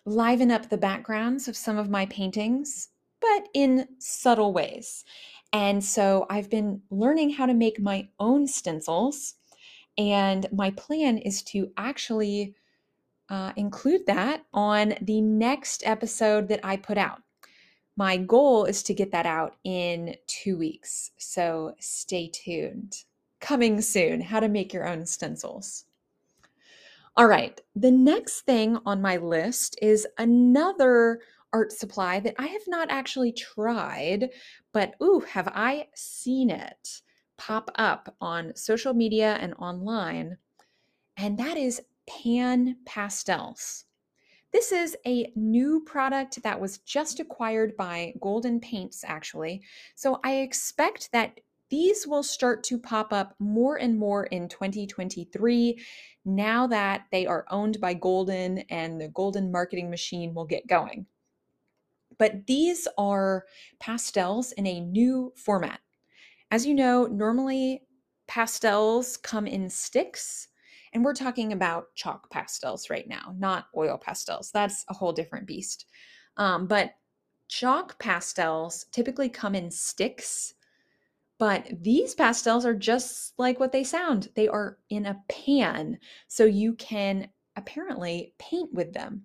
liven 0.06 0.52
up 0.52 0.70
the 0.70 0.78
backgrounds 0.78 1.48
of 1.48 1.58
some 1.58 1.78
of 1.78 1.90
my 1.90 2.06
paintings, 2.06 2.90
but 3.26 3.50
in 3.54 3.88
subtle 4.00 4.54
ways. 4.54 5.04
And 5.54 5.84
so 5.84 6.26
I've 6.30 6.50
been 6.50 6.82
learning 6.90 7.32
how 7.32 7.46
to 7.46 7.54
make 7.54 7.80
my 7.80 8.10
own 8.20 8.48
stencils. 8.48 9.36
And 9.98 10.46
my 10.52 10.72
plan 10.72 11.18
is 11.18 11.42
to 11.44 11.72
actually 11.78 12.56
uh, 13.30 13.54
include 13.56 14.06
that 14.08 14.44
on 14.54 14.96
the 15.02 15.22
next 15.22 15.84
episode 15.86 16.48
that 16.50 16.60
I 16.64 16.78
put 16.78 16.98
out. 16.98 17.20
My 17.98 18.18
goal 18.18 18.66
is 18.66 18.84
to 18.84 18.94
get 18.94 19.12
that 19.12 19.26
out 19.26 19.56
in 19.64 20.16
two 20.28 20.58
weeks. 20.58 21.12
So 21.18 21.76
stay 21.80 22.28
tuned. 22.28 23.04
Coming 23.40 23.82
soon 23.82 24.22
how 24.22 24.42
to 24.42 24.50
make 24.50 24.74
your 24.74 24.88
own 24.88 25.06
stencils. 25.06 25.86
All 27.18 27.28
right, 27.28 27.62
the 27.74 27.92
next 27.92 28.42
thing 28.42 28.78
on 28.86 29.02
my 29.02 29.16
list 29.16 29.80
is 29.82 30.06
another 30.18 31.22
art 31.56 31.72
supply 31.72 32.20
that 32.20 32.36
I 32.38 32.48
have 32.48 32.68
not 32.68 32.92
actually 32.92 33.32
tried, 33.32 34.30
but 34.74 34.96
ooh, 35.02 35.22
have 35.22 35.48
I 35.56 35.88
seen 35.96 36.50
it 36.50 37.02
pop 37.38 37.72
up 37.76 38.14
on 38.20 38.54
social 38.58 38.94
media 38.94 39.38
and 39.40 39.54
online? 39.54 40.38
And 41.16 41.38
that 41.40 41.56
is 41.56 41.82
Pan 42.10 42.76
Pastels. 42.86 43.86
This 44.52 44.74
is 44.74 44.98
a 45.08 45.32
new 45.38 45.82
product 45.86 46.44
that 46.44 46.60
was 46.60 46.80
just 46.80 47.22
acquired 47.22 47.78
by 47.78 48.16
Golden 48.20 48.60
Paints, 48.60 49.06
actually. 49.08 49.62
So 49.96 50.20
I 50.26 50.40
expect 50.40 51.10
that 51.14 51.40
these 51.70 52.06
will 52.06 52.24
start 52.24 52.66
to 52.66 52.78
pop 52.78 53.14
up 53.14 53.34
more 53.40 53.78
and 53.78 53.98
more 53.98 54.26
in 54.26 54.50
2023 54.50 55.82
now 56.26 56.68
that 56.68 57.06
they 57.14 57.26
are 57.26 57.46
owned 57.50 57.80
by 57.80 57.94
Golden 57.94 58.58
and 58.70 59.00
the 59.00 59.08
Golden 59.08 59.54
marketing 59.54 59.90
machine 59.90 60.34
will 60.34 60.46
get 60.46 60.68
going. 60.68 61.06
But 62.18 62.48
these 62.48 62.88
are 62.98 63.46
pastels 63.80 64.52
in 64.54 64.68
a 64.68 64.80
new 64.80 65.34
format. 65.36 65.80
As 66.52 66.66
you 66.66 66.74
know, 66.74 67.06
normally 67.06 67.84
pastels 68.28 69.18
come 69.18 69.48
in 69.48 69.70
sticks 69.70 70.48
and 70.94 71.04
we're 71.04 71.14
talking 71.14 71.52
about 71.52 71.94
chalk 71.96 72.30
pastels 72.30 72.90
right 72.90 73.08
now, 73.08 73.36
not 73.38 73.66
oil 73.76 73.98
pastels. 73.98 74.50
That's 74.52 74.86
a 74.88 74.94
whole 74.94 75.12
different 75.12 75.46
beast. 75.46 75.86
Um, 76.38 76.68
but 76.68 76.92
chalk 77.50 78.00
pastels 78.00 78.86
typically 78.92 79.28
come 79.28 79.56
in 79.56 79.70
sticks, 79.70 80.54
but 81.38 81.68
these 81.82 82.16
pastels 82.16 82.66
are 82.66 82.74
just 82.74 83.34
like 83.38 83.60
what 83.60 83.74
they 83.74 83.84
sound. 83.84 84.30
They 84.36 84.48
are 84.48 84.78
in 84.90 85.06
a 85.06 85.22
pan, 85.28 86.00
so 86.30 86.46
you 86.46 86.76
can 86.76 87.28
apparently 87.58 88.34
paint 88.40 88.74
with 88.74 88.94
them. 88.94 89.24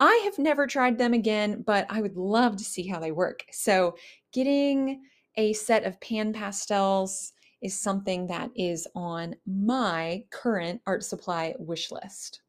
I 0.00 0.22
have 0.24 0.38
never 0.38 0.66
tried 0.66 0.96
them 0.96 1.12
again, 1.12 1.62
but 1.66 1.86
I 1.90 2.00
would 2.00 2.16
love 2.16 2.56
to 2.56 2.64
see 2.64 2.86
how 2.86 2.98
they 2.98 3.12
work. 3.12 3.44
So, 3.52 3.96
getting 4.32 5.02
a 5.36 5.52
set 5.52 5.84
of 5.84 6.00
pan 6.00 6.32
pastels 6.32 7.34
is 7.60 7.78
something 7.78 8.26
that 8.26 8.50
is 8.56 8.88
on 8.94 9.36
my 9.46 10.24
current 10.30 10.80
art 10.86 11.04
supply 11.04 11.54
wish 11.58 11.90
list. 11.92 12.40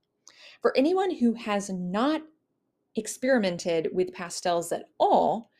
For 0.62 0.76
anyone 0.78 1.14
who 1.14 1.34
has 1.34 1.70
not 1.70 2.22
experimented 2.96 3.90
with 3.92 4.14
pastels 4.14 4.72
at 4.72 4.86
all, 4.98 5.52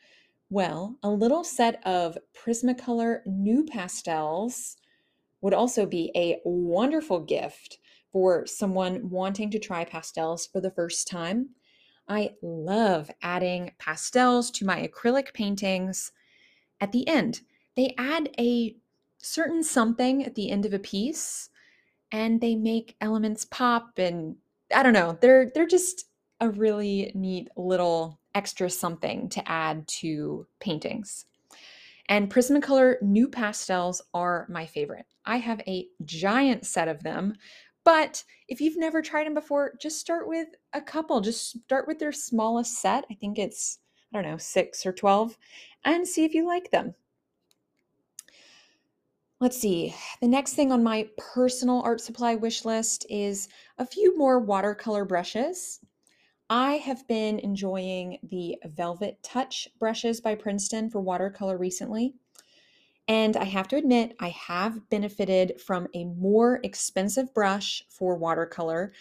well, 0.48 0.96
a 1.02 1.10
little 1.10 1.44
set 1.44 1.86
of 1.86 2.16
Prismacolor 2.34 3.20
NuPastels 3.26 4.76
would 5.42 5.54
also 5.54 5.86
be 5.86 6.10
a 6.14 6.40
wonderful 6.44 7.20
gift 7.20 7.78
for 8.12 8.46
someone 8.46 9.10
wanting 9.10 9.50
to 9.50 9.58
try 9.58 9.84
pastels 9.84 10.46
for 10.46 10.60
the 10.60 10.70
first 10.70 11.08
time. 11.08 11.50
I 12.08 12.32
love 12.42 13.10
adding 13.22 13.72
pastels 13.78 14.50
to 14.52 14.64
my 14.64 14.86
acrylic 14.86 15.32
paintings. 15.32 16.12
At 16.80 16.92
the 16.92 17.06
end, 17.08 17.42
they 17.76 17.94
add 17.96 18.30
a 18.38 18.76
certain 19.18 19.62
something 19.62 20.24
at 20.24 20.34
the 20.34 20.50
end 20.50 20.66
of 20.66 20.74
a 20.74 20.78
piece 20.78 21.48
and 22.10 22.40
they 22.40 22.54
make 22.54 22.96
elements 23.00 23.44
pop 23.44 23.98
and 23.98 24.36
I 24.74 24.82
don't 24.82 24.92
know, 24.92 25.18
they're 25.20 25.50
they're 25.54 25.66
just 25.66 26.06
a 26.40 26.50
really 26.50 27.12
neat 27.14 27.48
little 27.56 28.20
extra 28.34 28.68
something 28.68 29.28
to 29.30 29.48
add 29.48 29.86
to 29.86 30.46
paintings. 30.60 31.26
And 32.08 32.30
Prismacolor 32.30 32.96
NuPastels 33.02 34.00
are 34.12 34.46
my 34.50 34.66
favorite. 34.66 35.06
I 35.24 35.36
have 35.36 35.60
a 35.60 35.86
giant 36.04 36.66
set 36.66 36.88
of 36.88 37.02
them, 37.04 37.34
but 37.84 38.24
if 38.48 38.60
you've 38.60 38.76
never 38.76 39.02
tried 39.02 39.26
them 39.26 39.34
before, 39.34 39.74
just 39.80 39.98
start 39.98 40.28
with 40.28 40.48
a 40.72 40.80
couple. 40.80 41.20
Just 41.20 41.60
start 41.64 41.86
with 41.86 41.98
their 41.98 42.12
smallest 42.12 42.80
set. 42.80 43.04
I 43.10 43.14
think 43.14 43.38
it's, 43.38 43.78
I 44.12 44.20
don't 44.20 44.30
know, 44.30 44.36
six 44.36 44.86
or 44.86 44.92
12, 44.92 45.36
and 45.84 46.06
see 46.06 46.24
if 46.24 46.34
you 46.34 46.46
like 46.46 46.70
them. 46.70 46.94
Let's 49.40 49.58
see. 49.58 49.92
The 50.20 50.28
next 50.28 50.54
thing 50.54 50.70
on 50.70 50.84
my 50.84 51.08
personal 51.16 51.82
art 51.82 52.00
supply 52.00 52.36
wish 52.36 52.64
list 52.64 53.04
is 53.10 53.48
a 53.78 53.84
few 53.84 54.16
more 54.16 54.38
watercolor 54.38 55.04
brushes. 55.04 55.80
I 56.48 56.74
have 56.74 57.08
been 57.08 57.40
enjoying 57.40 58.18
the 58.22 58.58
Velvet 58.64 59.20
Touch 59.22 59.66
brushes 59.80 60.20
by 60.20 60.36
Princeton 60.36 60.90
for 60.90 61.00
watercolor 61.00 61.58
recently. 61.58 62.14
And 63.08 63.36
I 63.36 63.44
have 63.44 63.68
to 63.68 63.76
admit, 63.76 64.14
I 64.20 64.28
have 64.28 64.88
benefited 64.88 65.60
from 65.60 65.88
a 65.94 66.04
more 66.04 66.60
expensive 66.62 67.34
brush 67.34 67.82
for 67.88 68.16
watercolor 68.16 68.92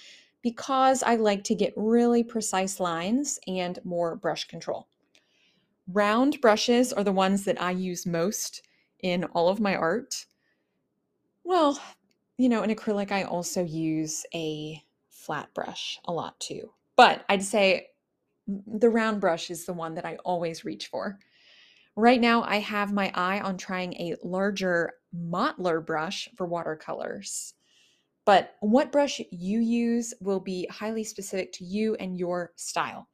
because 0.42 1.04
I 1.04 1.16
like 1.16 1.44
to 1.46 1.56
get 1.56 1.74
really 1.76 2.24
precise 2.24 2.80
lines 2.80 3.40
and 3.48 3.80
more 3.84 4.16
brush 4.16 4.48
control. 4.48 4.88
Round 5.88 6.40
brushes 6.42 6.94
are 6.94 7.04
the 7.04 7.12
ones 7.12 7.44
that 7.46 7.62
I 7.62 7.72
use 7.72 8.06
most 8.06 8.68
in 9.02 9.26
all 9.26 9.50
of 9.50 9.60
my 9.60 9.76
art. 9.76 10.26
Well, 11.44 11.80
you 12.38 12.50
know, 12.50 12.64
in 12.64 12.74
acrylic, 12.74 13.12
I 13.12 13.24
also 13.24 13.64
use 13.64 14.26
a 14.34 14.82
flat 15.10 15.54
brush 15.54 16.00
a 16.06 16.14
lot 16.14 16.40
too. 16.40 16.72
But 16.96 17.24
I'd 17.30 17.44
say 17.44 17.88
mm, 18.50 18.62
the 18.68 18.90
round 18.90 19.22
brush 19.22 19.52
is 19.52 19.66
the 19.66 19.74
one 19.74 19.96
that 19.96 20.06
I 20.06 20.16
always 20.24 20.66
reach 20.66 20.88
for. 20.88 21.20
Right 21.96 22.22
now, 22.22 22.44
I 22.44 22.58
have 22.58 22.94
my 22.94 23.12
eye 23.14 23.42
on 23.42 23.58
trying 23.58 23.94
a 23.94 24.16
larger 24.24 24.94
Mottler 25.14 25.86
brush 25.86 26.30
for 26.38 26.46
watercolors. 26.46 27.54
But 28.24 28.56
what 28.62 28.92
brush 28.92 29.20
you 29.32 29.60
use 29.60 30.14
will 30.22 30.40
be 30.40 30.68
highly 30.72 31.04
specific 31.04 31.52
to 31.54 31.66
you 31.66 31.96
and 31.96 32.18
your 32.18 32.54
style. 32.56 33.10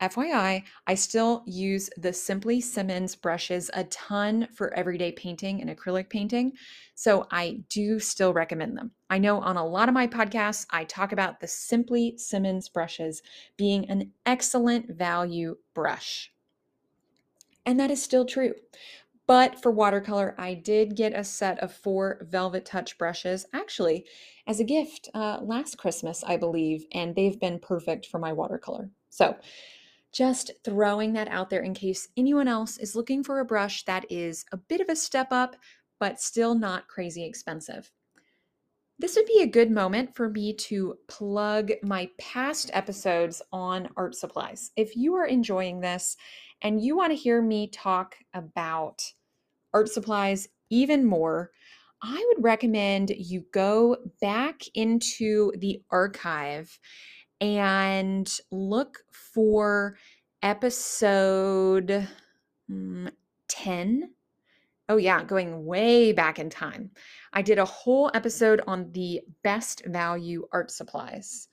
FYI, 0.00 0.64
I 0.88 0.94
still 0.96 1.44
use 1.46 1.88
the 1.96 2.12
Simply 2.12 2.60
Simmons 2.60 3.14
brushes 3.14 3.70
a 3.72 3.84
ton 3.84 4.48
for 4.52 4.74
everyday 4.74 5.12
painting 5.12 5.60
and 5.60 5.70
acrylic 5.70 6.10
painting. 6.10 6.54
So 6.96 7.28
I 7.30 7.62
do 7.68 8.00
still 8.00 8.32
recommend 8.32 8.76
them. 8.76 8.90
I 9.08 9.18
know 9.18 9.38
on 9.40 9.56
a 9.56 9.64
lot 9.64 9.88
of 9.88 9.94
my 9.94 10.08
podcasts, 10.08 10.66
I 10.70 10.82
talk 10.82 11.12
about 11.12 11.38
the 11.38 11.46
Simply 11.46 12.18
Simmons 12.18 12.68
brushes 12.68 13.22
being 13.56 13.88
an 13.88 14.10
excellent 14.26 14.90
value 14.90 15.54
brush. 15.72 16.31
And 17.64 17.78
that 17.78 17.90
is 17.90 18.02
still 18.02 18.24
true. 18.24 18.54
But 19.26 19.62
for 19.62 19.70
watercolor, 19.70 20.34
I 20.36 20.54
did 20.54 20.96
get 20.96 21.14
a 21.14 21.24
set 21.24 21.58
of 21.60 21.72
four 21.72 22.26
Velvet 22.28 22.64
Touch 22.64 22.98
brushes, 22.98 23.46
actually, 23.52 24.04
as 24.46 24.58
a 24.58 24.64
gift 24.64 25.08
uh, 25.14 25.38
last 25.40 25.78
Christmas, 25.78 26.24
I 26.24 26.36
believe, 26.36 26.84
and 26.92 27.14
they've 27.14 27.38
been 27.38 27.60
perfect 27.60 28.06
for 28.06 28.18
my 28.18 28.32
watercolor. 28.32 28.90
So 29.10 29.36
just 30.12 30.50
throwing 30.64 31.12
that 31.12 31.28
out 31.28 31.50
there 31.50 31.62
in 31.62 31.72
case 31.72 32.08
anyone 32.16 32.48
else 32.48 32.78
is 32.78 32.96
looking 32.96 33.22
for 33.22 33.38
a 33.38 33.44
brush 33.44 33.84
that 33.84 34.04
is 34.10 34.44
a 34.52 34.56
bit 34.56 34.80
of 34.80 34.88
a 34.88 34.96
step 34.96 35.28
up, 35.30 35.56
but 36.00 36.20
still 36.20 36.54
not 36.54 36.88
crazy 36.88 37.24
expensive. 37.24 37.90
This 38.98 39.16
would 39.16 39.26
be 39.26 39.42
a 39.42 39.46
good 39.46 39.70
moment 39.70 40.14
for 40.14 40.28
me 40.28 40.52
to 40.54 40.96
plug 41.08 41.72
my 41.82 42.08
past 42.20 42.70
episodes 42.72 43.42
on 43.52 43.88
art 43.96 44.14
supplies. 44.14 44.70
If 44.76 44.96
you 44.96 45.14
are 45.14 45.26
enjoying 45.26 45.80
this 45.80 46.16
and 46.60 46.80
you 46.80 46.96
want 46.96 47.10
to 47.10 47.16
hear 47.16 47.42
me 47.42 47.68
talk 47.68 48.16
about 48.32 49.02
art 49.74 49.88
supplies 49.88 50.48
even 50.70 51.04
more, 51.04 51.50
I 52.02 52.24
would 52.28 52.44
recommend 52.44 53.10
you 53.10 53.44
go 53.52 53.96
back 54.20 54.62
into 54.74 55.52
the 55.56 55.82
archive 55.90 56.78
and 57.40 58.30
look 58.50 58.98
for 59.10 59.96
episode 60.42 62.08
mm, 62.70 63.10
10. 63.48 64.10
Oh, 64.88 64.96
yeah, 64.96 65.24
going 65.24 65.64
way 65.64 66.12
back 66.12 66.38
in 66.38 66.50
time. 66.50 66.90
I 67.32 67.42
did 67.42 67.58
a 67.58 67.64
whole 67.64 68.10
episode 68.14 68.60
on 68.66 68.92
the 68.92 69.22
best 69.42 69.82
value 69.86 70.46
art 70.52 70.70
supplies, 70.70 71.48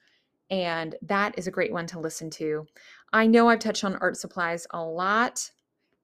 and 0.50 0.95
that 1.03 1.38
is 1.38 1.48
a 1.48 1.51
great 1.51 1.71
one 1.71 1.88
to 1.88 2.00
listen 2.00 2.29
to. 2.31 2.65
I 3.13 3.27
know 3.27 3.48
I've 3.48 3.59
touched 3.59 3.83
on 3.83 3.95
art 3.95 4.17
supplies 4.17 4.67
a 4.71 4.83
lot, 4.83 5.51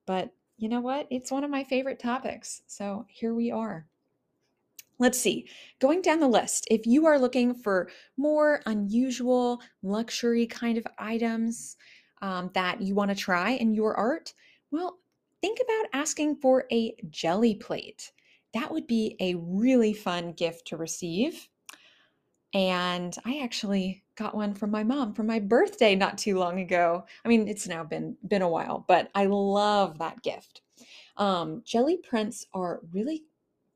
but 0.05 0.31
you 0.57 0.69
know 0.69 0.81
what? 0.81 1.07
It's 1.09 1.31
one 1.31 1.43
of 1.43 1.51
my 1.51 1.63
favorite 1.63 1.99
topics. 1.99 2.61
So 2.67 3.05
here 3.09 3.33
we 3.33 3.51
are. 3.51 3.87
Let's 4.97 5.19
see, 5.19 5.49
going 5.79 6.01
down 6.01 6.21
the 6.21 6.27
list, 6.27 6.67
if 6.71 6.85
you 6.85 7.05
are 7.05 7.19
looking 7.19 7.53
for 7.53 7.89
more 8.15 8.61
unusual 8.65 9.61
luxury 9.83 10.47
kind 10.47 10.77
of 10.77 10.87
items 10.97 11.75
um, 12.21 12.49
that 12.53 12.81
you 12.81 12.95
want 12.95 13.09
to 13.09 13.15
try 13.15 13.51
in 13.51 13.73
your 13.73 13.93
art, 13.95 14.33
well, 14.71 14.99
think 15.41 15.59
about 15.61 15.87
asking 15.91 16.37
for 16.37 16.65
a 16.71 16.95
Gelli 17.09 17.55
plate. 17.55 18.13
That 18.55 18.71
would 18.71 18.87
be 18.87 19.15
a 19.19 19.35
really 19.35 19.93
fun 19.93 20.31
gift 20.31 20.67
to 20.67 20.77
receive. 20.77 21.47
And 22.53 23.13
I 23.25 23.41
actually 23.43 24.03
got 24.15 24.33
one 24.33 24.53
from 24.53 24.71
my 24.71 24.83
mom 24.83 25.13
for 25.13 25.23
my 25.23 25.39
birthday 25.39 25.93
not 25.93 26.17
too 26.17 26.39
long 26.39 26.61
ago. 26.61 27.03
I 27.23 27.27
mean, 27.27 27.49
it's 27.49 27.67
now 27.67 27.83
been 27.83 28.15
been 28.27 28.41
a 28.41 28.49
while, 28.49 28.85
but 28.87 29.11
I 29.13 29.25
love 29.25 29.99
that 29.99 30.23
gift. 30.23 30.61
Um, 31.17 31.63
Gelli 31.65 31.97
prints 31.97 32.45
are 32.53 32.79
really 32.93 33.23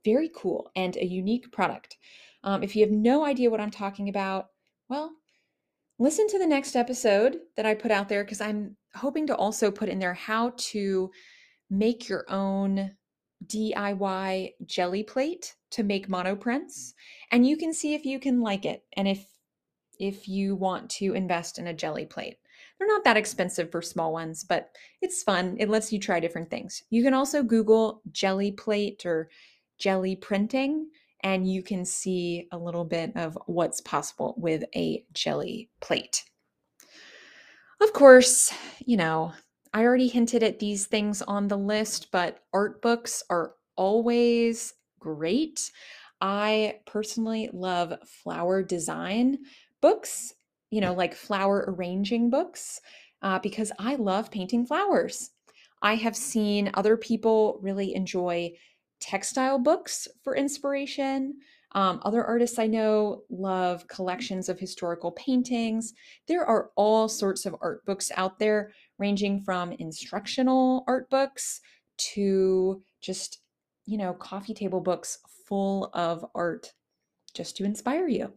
very 0.05 0.31
cool 0.33 0.71
and 0.77 0.95
a 0.95 1.05
unique 1.05 1.51
product. 1.51 1.97
Um, 2.45 2.63
if 2.63 2.73
you 2.73 2.83
have 2.85 2.91
no 2.91 3.25
idea 3.25 3.49
what 3.49 3.59
I'm 3.59 3.71
talking 3.71 4.07
about, 4.07 4.47
well, 4.87 5.11
listen 5.99 6.27
to 6.29 6.39
the 6.39 6.47
next 6.47 6.77
episode 6.77 7.39
that 7.57 7.65
I 7.65 7.75
put 7.75 7.91
out 7.91 8.07
there 8.07 8.23
because 8.23 8.39
I'm 8.39 8.77
hoping 8.95 9.27
to 9.27 9.35
also 9.35 9.71
put 9.71 9.89
in 9.89 9.99
there 9.99 10.13
how 10.13 10.53
to 10.55 11.11
make 11.69 12.07
your 12.07 12.25
own 12.31 12.91
DIY 13.47 14.53
Gelli 14.65 15.03
plate 15.03 15.55
to 15.71 15.83
make 15.83 16.09
monoprints 16.09 16.67
mm. 16.67 16.93
and 17.31 17.47
you 17.47 17.57
can 17.57 17.73
see 17.73 17.93
if 17.93 18.05
you 18.05 18.19
can 18.19 18.41
like 18.41 18.65
it 18.65 18.83
and 18.97 19.07
if 19.07 19.25
if 19.99 20.27
you 20.27 20.55
want 20.55 20.89
to 20.89 21.13
invest 21.13 21.59
in 21.59 21.67
a 21.67 21.73
Gelli 21.73 22.05
plate. 22.05 22.37
They're 22.77 22.87
not 22.87 23.03
that 23.03 23.17
expensive 23.17 23.69
for 23.71 23.81
small 23.81 24.13
ones, 24.13 24.45
but 24.45 24.69
it's 25.01 25.23
fun. 25.23 25.57
It 25.59 25.69
lets 25.69 25.91
you 25.91 25.99
try 25.99 26.19
different 26.21 26.49
things. 26.49 26.81
You 26.89 27.03
can 27.03 27.13
also 27.13 27.43
Google 27.43 28.01
Gelli 28.13 28.53
plate 28.53 29.05
or 29.05 29.29
Gelli 29.77 30.15
printing, 30.15 30.89
and 31.21 31.49
you 31.49 31.61
can 31.61 31.83
see 31.83 32.47
a 32.51 32.57
little 32.57 32.85
bit 32.85 33.11
of 33.15 33.37
what's 33.45 33.81
possible 33.81 34.35
with 34.37 34.63
a 34.75 35.03
jelly 35.13 35.69
plate. 35.81 36.23
Of 37.81 37.93
course, 37.93 38.53
you 38.85 38.97
know, 38.97 39.33
I 39.73 39.83
already 39.83 40.07
hinted 40.07 40.43
at 40.43 40.59
these 40.59 40.87
things 40.87 41.21
on 41.21 41.47
the 41.47 41.57
list, 41.57 42.11
but 42.11 42.39
art 42.53 42.81
books 42.81 43.23
are 43.29 43.53
always 43.75 44.73
great. 44.99 45.71
I 46.21 46.79
personally 46.85 47.49
love 47.53 47.93
flower 48.05 48.63
design 48.63 49.39
books, 49.81 50.33
you 50.71 50.81
know, 50.81 50.93
like 50.93 51.13
flower 51.13 51.65
arranging 51.67 52.29
books, 52.29 52.81
uh, 53.21 53.39
because 53.39 53.71
I 53.79 53.95
love 53.95 54.31
painting 54.31 54.65
flowers. 54.65 55.31
I 55.81 55.95
have 55.95 56.15
seen 56.15 56.71
other 56.73 56.97
people 56.97 57.59
really 57.61 57.95
enjoy 57.95 58.53
textile 58.99 59.59
books 59.59 60.07
for 60.23 60.35
inspiration. 60.35 61.35
Um, 61.73 62.01
other 62.03 62.25
artists 62.25 62.57
I 62.57 62.67
know 62.67 63.23
love 63.29 63.87
collections 63.87 64.49
of 64.49 64.59
historical 64.59 65.11
paintings. 65.11 65.93
There 66.27 66.43
are 66.43 66.71
all 66.75 67.07
sorts 67.07 67.45
of 67.45 67.55
art 67.61 67.85
books 67.85 68.11
out 68.17 68.39
there, 68.39 68.73
ranging 68.99 69.41
from 69.41 69.71
instructional 69.73 70.83
art 70.87 71.09
books 71.09 71.61
to 71.97 72.83
just, 73.01 73.39
you 73.85 73.97
know, 73.97 74.13
coffee 74.13 74.53
table 74.53 74.81
books 74.81 75.19
full 75.47 75.89
of 75.93 76.25
art 76.35 76.73
just 77.33 77.57
to 77.57 77.65
inspire 77.65 78.07
you. 78.07 78.33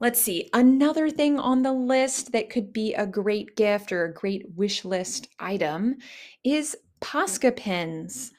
Let's 0.00 0.20
see, 0.20 0.50
another 0.52 1.10
thing 1.10 1.38
on 1.38 1.62
the 1.62 1.72
list 1.72 2.32
that 2.32 2.50
could 2.50 2.72
be 2.72 2.92
a 2.94 3.06
great 3.06 3.54
gift 3.54 3.92
or 3.92 4.04
a 4.04 4.12
great 4.12 4.46
wish 4.56 4.84
list 4.84 5.28
item 5.38 5.96
is 6.42 6.76
Posca 7.00 7.56
pens. 7.56 8.32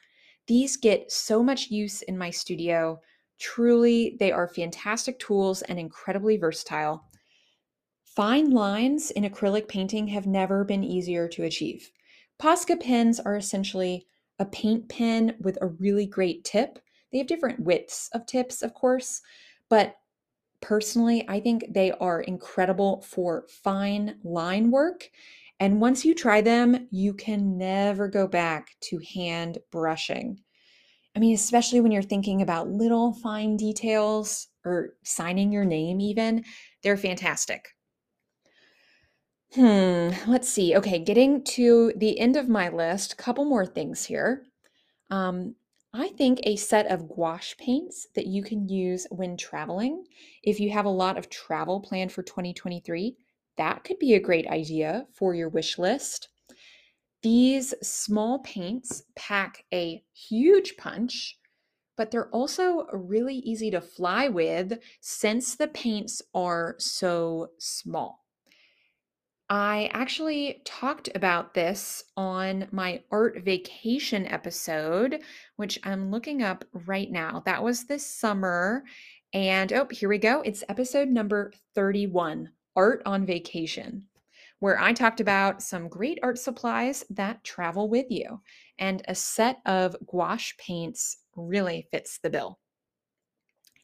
These 0.48 0.76
get 0.76 1.10
so 1.10 1.42
much 1.42 1.72
use 1.72 2.02
in 2.02 2.18
my 2.18 2.32
studio. 2.32 3.00
Truly, 3.40 4.18
they 4.20 4.32
are 4.32 4.50
fantastic 4.50 5.20
tools 5.20 5.62
and 5.62 5.80
incredibly 5.80 6.36
versatile. 6.36 7.06
Fine 8.16 8.52
lines 8.52 9.10
in 9.12 9.24
acrylic 9.24 9.68
painting 9.68 10.08
have 10.08 10.28
never 10.28 10.64
been 10.64 10.84
easier 10.84 11.28
to 11.30 11.44
achieve. 11.44 11.92
Posca 12.40 12.80
pens 12.80 13.20
are 13.20 13.36
essentially 13.36 14.06
a 14.38 14.46
paint 14.46 14.88
pen 14.88 15.36
with 15.40 15.58
a 15.62 15.68
really 15.68 16.06
great 16.06 16.44
tip. 16.44 16.80
They 17.12 17.18
have 17.18 17.28
different 17.28 17.62
widths 17.62 18.10
of 18.14 18.26
tips, 18.26 18.62
of 18.62 18.74
course, 18.74 19.22
but 19.70 19.96
personally, 20.62 21.26
I 21.28 21.40
think 21.40 21.66
they 21.70 21.92
are 21.94 22.22
incredible 22.22 23.02
for 23.02 23.48
fine 23.50 24.20
line 24.24 24.70
work 24.70 25.10
and 25.60 25.80
once 25.80 26.04
you 26.04 26.14
try 26.14 26.42
them, 26.42 26.88
you 26.92 27.14
can 27.14 27.58
never 27.58 28.08
go 28.08 28.28
back 28.28 28.76
to 28.82 29.00
hand 29.16 29.60
brushing. 29.72 30.40
I 31.16 31.20
mean, 31.20 31.36
especially 31.36 31.80
when 31.80 31.92
you're 31.92 32.02
thinking 32.02 32.42
about 32.42 32.70
little 32.70 33.14
fine 33.14 33.56
details 33.56 34.48
or 34.66 34.96
signing 35.04 35.52
your 35.52 35.66
name, 35.66 36.02
even, 36.02 36.44
they're 36.82 36.98
fantastic. 36.98 37.73
Hmm, 39.54 40.10
let's 40.28 40.50
see. 40.50 40.76
Okay, 40.76 41.00
getting 41.00 41.44
to 41.46 41.94
the 41.96 42.20
end 42.20 42.36
of 42.36 42.50
my 42.50 42.70
list, 42.70 43.18
couple 43.18 43.46
more 43.46 43.66
things 43.66 44.06
here. 44.06 44.46
Um, 45.12 45.56
I 45.94 46.10
think 46.10 46.40
a 46.44 46.56
set 46.58 46.88
of 46.88 47.10
gouache 47.10 47.56
paints 47.60 48.08
that 48.16 48.28
you 48.28 48.44
can 48.44 48.70
use 48.70 49.08
when 49.12 49.38
traveling. 49.38 50.06
If 50.44 50.60
you 50.60 50.72
have 50.72 50.86
a 50.86 50.90
lot 50.90 51.18
of 51.18 51.30
travel 51.30 51.82
planned 51.82 52.12
for 52.12 52.24
2023, 52.24 53.18
that 53.58 53.84
could 53.84 54.00
be 54.00 54.16
a 54.16 54.20
great 54.20 54.48
idea 54.48 55.08
for 55.14 55.36
your 55.36 55.50
wish 55.50 55.78
list. 55.80 56.30
These 57.24 57.74
small 57.82 58.40
paints 58.40 59.04
pack 59.16 59.66
a 59.74 60.04
huge 60.14 60.78
punch, 60.78 61.40
but 61.98 62.12
they're 62.12 62.30
also 62.32 62.88
really 62.94 63.38
easy 63.38 63.72
to 63.72 63.82
fly 63.82 64.30
with 64.30 64.80
since 65.02 65.56
the 65.56 65.68
paints 65.68 66.22
are 66.36 66.76
so 66.80 67.50
small. 67.60 68.23
I 69.56 69.92
actually 69.94 70.64
talked 70.66 71.10
about 71.14 71.54
this 71.54 72.06
on 72.18 72.68
my 72.72 73.04
art 73.12 73.44
vacation 73.44 74.26
episode, 74.26 75.22
which 75.58 75.78
I'm 75.84 76.10
looking 76.10 76.42
up 76.42 76.66
right 76.88 77.12
now. 77.12 77.44
That 77.46 77.62
was 77.62 77.86
this 77.86 78.04
summer. 78.04 78.84
And 79.32 79.72
oh, 79.72 79.88
here 79.92 80.10
we 80.10 80.18
go. 80.18 80.42
It's 80.42 80.64
episode 80.70 81.10
number 81.10 81.54
31 81.76 82.50
Art 82.76 83.04
on 83.06 83.28
Vacation, 83.28 84.08
where 84.58 84.80
I 84.80 84.92
talked 84.92 85.20
about 85.20 85.62
some 85.62 85.88
great 85.88 86.18
art 86.24 86.40
supplies 86.40 87.06
that 87.12 87.44
travel 87.44 87.88
with 87.88 88.08
you. 88.10 88.42
And 88.80 89.04
a 89.08 89.14
set 89.14 89.60
of 89.68 89.96
gouache 90.08 90.56
paints 90.58 91.18
really 91.36 91.88
fits 91.92 92.18
the 92.18 92.32
bill. 92.32 92.58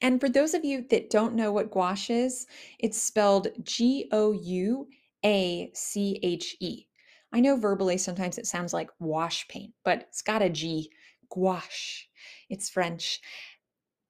And 0.02 0.20
for 0.20 0.30
those 0.30 0.56
of 0.56 0.66
you 0.66 0.84
that 0.90 1.12
don't 1.12 1.36
know 1.36 1.52
what 1.52 1.70
gouache 1.70 2.12
is, 2.12 2.48
it's 2.80 3.00
spelled 3.00 3.50
G 3.62 4.10
O 4.12 4.32
U 4.32 4.88
A 5.26 5.72
C 5.74 6.20
H 6.24 6.56
E. 6.60 6.86
I 7.32 7.40
know 7.40 7.56
verbally 7.56 7.98
sometimes 7.98 8.38
it 8.38 8.48
sounds 8.48 8.74
like 8.74 8.90
wash 9.00 9.48
paint, 9.48 9.74
but 9.84 10.02
it's 10.10 10.22
got 10.22 10.42
a 10.42 10.50
G, 10.50 10.90
gouache. 11.30 12.08
It's 12.50 12.70
French. 12.70 13.22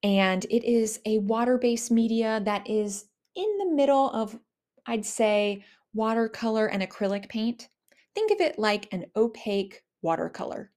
And 0.03 0.45
it 0.45 0.63
is 0.63 0.99
a 1.05 1.17
water 1.19 1.57
based 1.57 1.91
media 1.91 2.41
that 2.45 2.69
is 2.69 3.05
in 3.35 3.57
the 3.57 3.71
middle 3.71 4.09
of, 4.11 4.39
I'd 4.85 5.05
say, 5.05 5.65
watercolor 5.93 6.67
and 6.67 6.81
acrylic 6.81 7.27
paint. 7.29 7.67
Think 8.15 8.31
of 8.31 8.39
it 8.39 8.57
like 8.57 8.87
an 8.93 9.05
opaque 9.15 9.83
watercolor. 10.01 10.71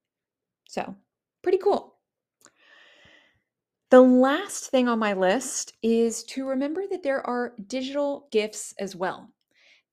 So, 0.68 0.97
pretty 1.42 1.59
cool. 1.59 1.95
The 3.90 4.01
last 4.01 4.71
thing 4.71 4.88
on 4.88 4.99
my 4.99 5.12
list 5.12 5.75
is 5.83 6.25
to 6.25 6.49
remember 6.49 6.87
that 6.90 7.03
there 7.03 7.25
are 7.27 7.55
digital 7.66 8.27
gifts 8.33 8.75
as 8.79 8.97
well. 8.97 9.29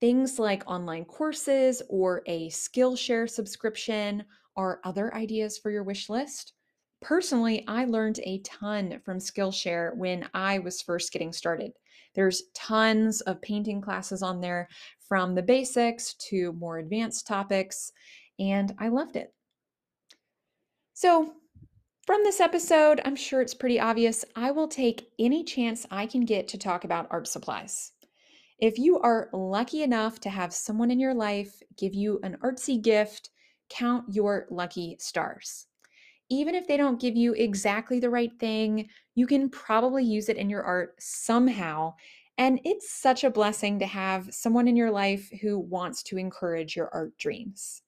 Things 0.02 0.40
like 0.40 0.64
online 0.66 1.04
courses 1.04 1.82
or 1.90 2.22
a 2.26 2.50
Skillshare 2.50 3.30
subscription 3.30 4.24
are 4.56 4.80
other 4.86 5.14
ideas 5.14 5.58
for 5.58 5.72
your 5.72 5.84
wish 5.84 6.10
list. 6.10 6.54
Personally, 7.02 7.66
I 7.68 7.86
learned 7.86 8.20
a 8.24 8.40
ton 8.40 9.02
from 9.04 9.20
Skillshare 9.20 9.96
when 9.96 10.30
I 10.34 10.60
was 10.60 10.82
first 10.82 11.12
getting 11.12 11.34
started. 11.34 11.72
There's 12.16 12.44
tons 12.54 13.22
of 13.22 13.42
painting 13.42 13.82
classes 13.82 14.24
on 14.24 14.42
there 14.42 14.68
from 15.08 15.36
the 15.36 15.44
basics 15.44 16.14
to 16.30 16.54
more 16.54 16.78
advanced 16.78 17.28
topics, 17.28 17.92
and 18.40 18.74
I 18.80 18.88
loved 18.88 19.16
it. 19.16 19.34
So, 20.94 21.34
from 22.06 22.24
this 22.24 22.40
episode, 22.40 23.02
I'm 23.06 23.16
sure 23.16 23.42
it's 23.42 23.54
pretty 23.54 23.80
obvious, 23.80 24.26
I 24.36 24.52
will 24.52 24.68
take 24.68 25.10
any 25.20 25.44
chance 25.44 25.86
I 25.92 26.06
can 26.08 26.26
get 26.26 26.48
to 26.50 26.58
talk 26.58 26.84
about 26.84 27.08
art 27.12 27.28
supplies. 27.28 27.92
If 28.60 28.78
you 28.78 29.00
are 29.00 29.30
lucky 29.32 29.84
enough 29.84 30.20
to 30.22 30.30
have 30.30 30.54
someone 30.54 30.92
in 30.92 31.00
your 31.00 31.14
life 31.14 31.62
give 31.78 31.94
you 31.94 32.20
an 32.24 32.38
artsy 32.44 32.82
gift, 32.82 33.30
count 33.70 34.14
your 34.14 34.48
lucky 34.50 34.98
stars. 35.00 35.68
Even 36.30 36.56
if 36.56 36.68
they 36.68 36.76
don't 36.76 37.00
give 37.00 37.16
you 37.16 37.34
exactly 37.34 38.00
the 38.00 38.10
right 38.10 38.32
thing, 38.38 38.90
you 39.16 39.26
can 39.28 39.50
probably 39.50 40.04
use 40.04 40.28
it 40.28 40.36
in 40.36 40.50
your 40.50 40.64
art 40.64 40.96
somehow. 41.00 41.94
And 42.38 42.60
it's 42.66 42.92
such 42.92 43.24
a 43.24 43.30
blessing 43.30 43.80
to 43.80 43.86
have 43.86 44.34
someone 44.34 44.68
in 44.68 44.76
your 44.76 44.92
life 44.92 45.32
who 45.42 45.58
wants 45.58 46.04
to 46.04 46.18
encourage 46.18 46.76
your 46.76 46.90
art 46.94 47.18
dreams. 47.18 47.82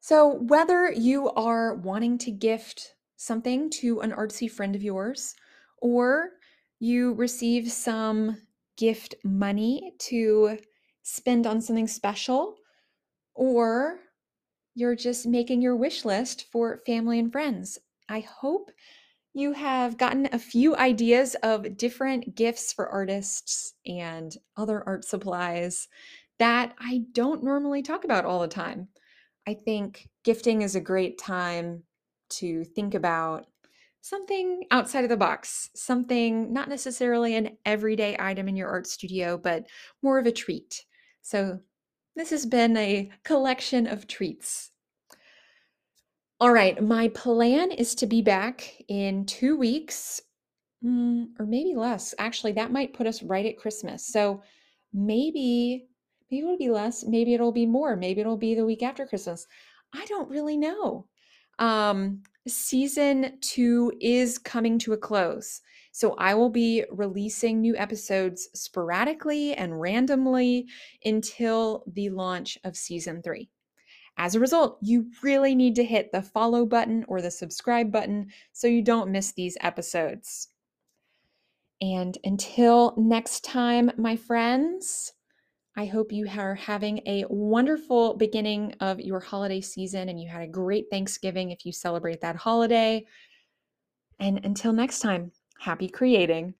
So, 0.00 0.38
whether 0.42 0.90
you 0.90 1.30
are 1.30 1.74
wanting 1.74 2.16
to 2.18 2.30
gift 2.30 2.94
something 3.16 3.70
to 3.70 4.00
an 4.00 4.12
artsy 4.12 4.50
friend 4.50 4.74
of 4.76 4.82
yours, 4.82 5.34
or 5.78 6.30
you 6.78 7.14
receive 7.14 7.70
some 7.70 8.36
gift 8.76 9.14
money 9.24 9.94
to 9.98 10.58
spend 11.02 11.46
on 11.46 11.60
something 11.60 11.86
special, 11.86 12.56
or 13.34 14.00
you're 14.74 14.96
just 14.96 15.26
making 15.26 15.62
your 15.62 15.76
wish 15.76 16.04
list 16.04 16.46
for 16.52 16.82
family 16.84 17.18
and 17.18 17.32
friends, 17.32 17.78
I 18.08 18.20
hope 18.20 18.70
you 19.32 19.52
have 19.52 19.98
gotten 19.98 20.28
a 20.32 20.38
few 20.38 20.76
ideas 20.76 21.36
of 21.42 21.76
different 21.76 22.34
gifts 22.34 22.72
for 22.72 22.88
artists 22.88 23.74
and 23.86 24.34
other 24.56 24.82
art 24.86 25.04
supplies 25.04 25.88
that 26.38 26.74
I 26.78 27.02
don't 27.12 27.44
normally 27.44 27.82
talk 27.82 28.04
about 28.04 28.24
all 28.24 28.40
the 28.40 28.48
time. 28.48 28.88
I 29.46 29.54
think 29.54 30.08
gifting 30.24 30.62
is 30.62 30.74
a 30.74 30.80
great 30.80 31.18
time 31.18 31.82
to 32.30 32.64
think 32.64 32.94
about 32.94 33.46
something 34.08 34.64
outside 34.70 35.04
of 35.04 35.10
the 35.10 35.16
box, 35.16 35.70
something 35.74 36.52
not 36.52 36.68
necessarily 36.68 37.34
an 37.36 37.56
everyday 37.64 38.16
item 38.18 38.48
in 38.48 38.56
your 38.56 38.68
art 38.68 38.86
studio, 38.86 39.36
but 39.38 39.66
more 40.02 40.18
of 40.18 40.26
a 40.26 40.32
treat. 40.32 40.84
So, 41.22 41.60
this 42.14 42.30
has 42.30 42.46
been 42.46 42.76
a 42.76 43.10
collection 43.24 43.86
of 43.86 44.06
treats. 44.06 44.70
All 46.40 46.52
right, 46.52 46.82
my 46.82 47.08
plan 47.08 47.70
is 47.72 47.94
to 47.96 48.06
be 48.06 48.22
back 48.22 48.74
in 48.88 49.26
two 49.26 49.56
weeks, 49.56 50.20
mm, 50.84 51.26
or 51.38 51.46
maybe 51.46 51.74
less. 51.74 52.14
Actually, 52.18 52.52
that 52.52 52.72
might 52.72 52.94
put 52.94 53.06
us 53.06 53.22
right 53.22 53.46
at 53.46 53.58
Christmas. 53.58 54.06
So, 54.06 54.42
maybe 54.92 55.88
Maybe 56.30 56.42
it'll 56.44 56.58
be 56.58 56.70
less, 56.70 57.04
maybe 57.04 57.34
it'll 57.34 57.52
be 57.52 57.66
more, 57.66 57.96
maybe 57.96 58.20
it'll 58.20 58.36
be 58.36 58.54
the 58.54 58.64
week 58.64 58.82
after 58.82 59.06
Christmas. 59.06 59.46
I 59.92 60.04
don't 60.06 60.28
really 60.28 60.56
know. 60.56 61.06
Um, 61.58 62.22
season 62.46 63.38
two 63.40 63.92
is 64.00 64.38
coming 64.38 64.78
to 64.80 64.92
a 64.92 64.98
close. 64.98 65.60
So 65.92 66.14
I 66.18 66.34
will 66.34 66.50
be 66.50 66.84
releasing 66.90 67.60
new 67.60 67.74
episodes 67.76 68.48
sporadically 68.54 69.54
and 69.54 69.80
randomly 69.80 70.66
until 71.04 71.84
the 71.86 72.10
launch 72.10 72.58
of 72.64 72.76
season 72.76 73.22
three. 73.22 73.48
As 74.18 74.34
a 74.34 74.40
result, 74.40 74.78
you 74.82 75.10
really 75.22 75.54
need 75.54 75.74
to 75.76 75.84
hit 75.84 76.12
the 76.12 76.22
follow 76.22 76.64
button 76.64 77.04
or 77.08 77.20
the 77.20 77.30
subscribe 77.30 77.92
button 77.92 78.28
so 78.52 78.66
you 78.66 78.82
don't 78.82 79.10
miss 79.10 79.32
these 79.32 79.58
episodes. 79.60 80.48
And 81.80 82.16
until 82.24 82.94
next 82.96 83.44
time, 83.44 83.90
my 83.98 84.16
friends, 84.16 85.12
I 85.78 85.84
hope 85.84 86.10
you 86.10 86.26
are 86.38 86.54
having 86.54 87.02
a 87.06 87.26
wonderful 87.28 88.14
beginning 88.14 88.74
of 88.80 88.98
your 88.98 89.20
holiday 89.20 89.60
season 89.60 90.08
and 90.08 90.18
you 90.18 90.26
had 90.26 90.40
a 90.40 90.46
great 90.46 90.86
Thanksgiving 90.90 91.50
if 91.50 91.66
you 91.66 91.72
celebrate 91.72 92.22
that 92.22 92.36
holiday. 92.36 93.04
And 94.18 94.42
until 94.42 94.72
next 94.72 95.00
time, 95.00 95.32
happy 95.60 95.88
creating. 95.88 96.54